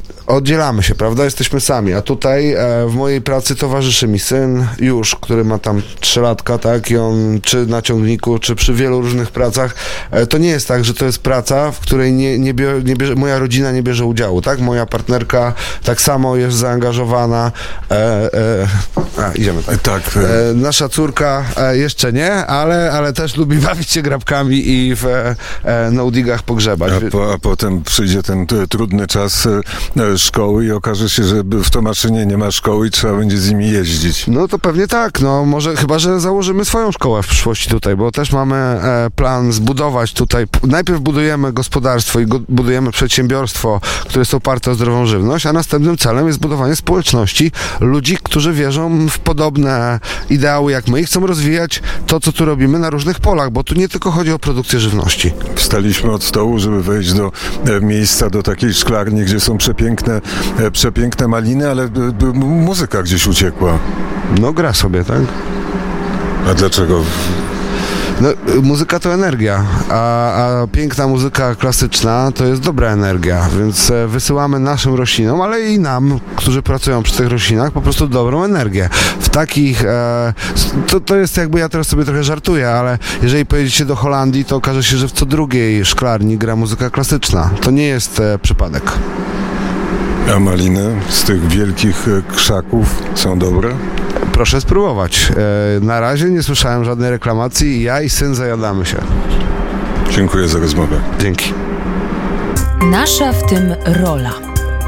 oddzielamy 0.27 0.83
się, 0.83 0.95
prawda? 0.95 1.25
Jesteśmy 1.25 1.59
sami. 1.59 1.93
A 1.93 2.01
tutaj 2.01 2.53
e, 2.53 2.57
w 2.87 2.95
mojej 2.95 3.21
pracy 3.21 3.55
towarzyszy 3.55 4.07
mi 4.07 4.19
syn 4.19 4.67
już, 4.79 5.15
który 5.15 5.43
ma 5.43 5.59
tam 5.59 5.81
trzylatka, 5.99 6.57
tak? 6.57 6.91
I 6.91 6.97
on 6.97 7.39
czy 7.43 7.65
na 7.65 7.81
ciągniku, 7.81 8.39
czy 8.39 8.55
przy 8.55 8.73
wielu 8.73 9.01
różnych 9.01 9.31
pracach. 9.31 9.75
E, 10.11 10.27
to 10.27 10.37
nie 10.37 10.49
jest 10.49 10.67
tak, 10.67 10.85
że 10.85 10.93
to 10.93 11.05
jest 11.05 11.19
praca, 11.19 11.71
w 11.71 11.79
której 11.79 12.13
nie, 12.13 12.39
nie, 12.39 12.53
nie 12.83 12.95
bierze, 12.95 13.15
moja 13.15 13.39
rodzina 13.39 13.71
nie 13.71 13.83
bierze 13.83 14.05
udziału, 14.05 14.41
tak? 14.41 14.59
Moja 14.59 14.85
partnerka 14.85 15.53
tak 15.83 16.01
samo 16.01 16.35
jest 16.35 16.57
zaangażowana. 16.57 17.51
E, 17.91 17.95
e 18.33 18.67
a, 19.17 19.31
idziemy 19.31 19.63
tak. 19.63 19.77
Tak. 19.81 20.17
E, 20.17 20.53
nasza 20.53 20.89
córka 20.89 21.45
e, 21.57 21.77
jeszcze 21.77 22.13
nie, 22.13 22.33
ale, 22.33 22.91
ale 22.91 23.13
też 23.13 23.37
lubi 23.37 23.57
bawić 23.67 23.89
się 23.89 24.01
grabkami 24.01 24.69
i 24.69 24.95
w 24.95 25.05
e, 25.05 25.35
no-digach 25.91 26.43
pogrzebać. 26.43 26.93
A, 27.07 27.11
po, 27.11 27.33
a 27.33 27.37
potem 27.37 27.83
przyjdzie 27.83 28.23
ten 28.23 28.47
trudny 28.69 29.07
czas 29.07 29.47
szkoły 30.17 30.65
i 30.65 30.71
okaże 30.71 31.09
się, 31.09 31.23
że 31.23 31.43
w 31.43 31.69
Tomaszynie 31.69 32.25
nie 32.25 32.37
ma 32.37 32.51
szkoły 32.51 32.87
i 32.87 32.91
trzeba 32.91 33.17
będzie 33.17 33.37
z 33.37 33.49
nimi 33.49 33.71
jeździć. 33.71 34.27
No 34.27 34.47
to 34.47 34.59
pewnie 34.59 34.87
tak, 34.87 35.21
no 35.21 35.45
może 35.45 35.75
chyba, 35.75 35.99
że 35.99 36.19
założymy 36.19 36.65
swoją 36.65 36.91
szkołę 36.91 37.23
w 37.23 37.27
przyszłości 37.27 37.69
tutaj, 37.69 37.95
bo 37.95 38.11
też 38.11 38.31
mamy 38.31 38.55
e, 38.55 39.09
plan 39.15 39.51
zbudować 39.51 40.13
tutaj, 40.13 40.45
najpierw 40.63 40.99
budujemy 40.99 41.53
gospodarstwo 41.53 42.19
i 42.19 42.25
go, 42.25 42.39
budujemy 42.49 42.91
przedsiębiorstwo, 42.91 43.81
które 44.01 44.21
jest 44.21 44.33
oparte 44.33 44.71
o 44.71 44.75
zdrową 44.75 45.05
żywność, 45.05 45.45
a 45.45 45.53
następnym 45.53 45.97
celem 45.97 46.27
jest 46.27 46.39
budowanie 46.39 46.75
społeczności 46.75 47.51
ludzi, 47.79 48.17
którzy 48.23 48.53
wierzą 48.53 49.07
w 49.09 49.19
podobne 49.19 49.99
ideały 50.29 50.71
jak 50.71 50.87
my 50.87 51.01
i 51.01 51.05
chcą 51.05 51.27
rozwijać 51.27 51.81
to, 52.07 52.19
co 52.19 52.31
tu 52.31 52.45
robimy 52.45 52.79
na 52.79 52.89
różnych 52.89 53.19
polach, 53.19 53.51
bo 53.51 53.63
tu 53.63 53.75
nie 53.75 53.89
tylko 53.89 54.11
chodzi 54.11 54.31
o 54.31 54.39
produkcję 54.39 54.79
żywności. 54.79 55.31
Wstaliśmy 55.55 56.11
od 56.11 56.23
stołu, 56.23 56.59
żeby 56.59 56.83
wejść 56.83 57.13
do 57.13 57.31
e, 57.65 57.81
miejsca, 57.81 58.29
do 58.29 58.43
takiej 58.43 58.73
szklarni, 58.73 59.21
gdzie 59.21 59.39
są 59.39 59.57
przepiękne, 59.57 60.00
e, 60.09 60.71
przepiękne 60.71 61.27
maliny, 61.27 61.69
ale 61.69 61.89
muzyka 62.33 63.03
gdzieś 63.03 63.27
uciekła. 63.27 63.79
No 64.41 64.53
gra 64.53 64.73
sobie, 64.73 65.03
tak? 65.03 65.21
A 66.49 66.53
dlaczego? 66.53 67.03
No, 68.21 68.29
muzyka 68.61 68.99
to 68.99 69.13
energia, 69.13 69.65
a, 69.89 70.61
a, 70.61 70.67
piękna 70.67 71.07
muzyka 71.07 71.55
klasyczna 71.55 72.31
to 72.35 72.45
jest 72.45 72.61
dobra 72.61 72.91
energia, 72.91 73.49
więc 73.59 73.91
e, 73.91 74.07
wysyłamy 74.07 74.59
naszym 74.59 74.95
roślinom, 74.95 75.41
ale 75.41 75.61
i 75.61 75.79
nam, 75.79 76.19
którzy 76.35 76.61
pracują 76.61 77.03
przy 77.03 77.17
tych 77.17 77.27
roślinach, 77.27 77.71
po 77.71 77.81
prostu 77.81 78.07
dobrą 78.07 78.43
energię. 78.43 78.89
W 79.19 79.29
takich, 79.29 79.85
e, 79.85 80.33
to, 80.87 80.99
to 80.99 81.15
jest 81.15 81.37
jakby, 81.37 81.59
ja 81.59 81.69
teraz 81.69 81.87
sobie 81.87 82.05
trochę 82.05 82.23
żartuję, 82.23 82.69
ale 82.69 82.97
jeżeli 83.21 83.45
pojedziecie 83.45 83.85
do 83.85 83.95
Holandii, 83.95 84.45
to 84.45 84.55
okaże 84.55 84.83
się, 84.83 84.97
że 84.97 85.07
w 85.07 85.11
co 85.11 85.25
drugiej 85.25 85.85
szklarni 85.85 86.37
gra 86.37 86.55
muzyka 86.55 86.89
klasyczna. 86.89 87.49
To 87.61 87.71
nie 87.71 87.87
jest 87.87 88.19
e, 88.19 88.39
przypadek. 88.39 88.83
A 90.35 90.39
maliny 90.39 90.95
z 91.09 91.23
tych 91.23 91.47
wielkich 91.47 92.07
e, 92.07 92.33
krzaków 92.35 93.03
są 93.15 93.39
dobre? 93.39 93.69
Proszę 94.33 94.61
spróbować. 94.61 95.31
E, 95.31 95.79
na 95.85 95.99
razie 95.99 96.29
nie 96.29 96.43
słyszałem 96.43 96.85
żadnej 96.85 97.09
reklamacji. 97.09 97.83
Ja 97.83 98.01
i 98.01 98.09
syn 98.09 98.35
zajadamy 98.35 98.85
się. 98.85 98.97
Dziękuję 100.09 100.47
za 100.47 100.59
rozmowę. 100.59 101.01
Dzięki. 101.19 101.53
Nasza 102.91 103.33
w 103.33 103.49
tym 103.49 103.75
rola, 103.85 104.33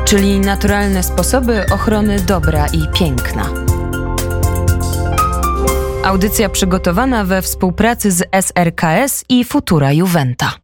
czyli 0.06 0.40
naturalne 0.40 1.04
sposoby 1.04 1.66
ochrony 1.74 2.20
dobra 2.20 2.68
i 2.68 2.88
piękna. 2.94 3.50
Audycja 6.04 6.50
przygotowana 6.50 7.24
we 7.24 7.42
współpracy 7.42 8.12
z 8.12 8.24
SRKS 8.32 9.26
i 9.30 9.46
Futura 9.46 9.92
Juventa. 9.92 10.63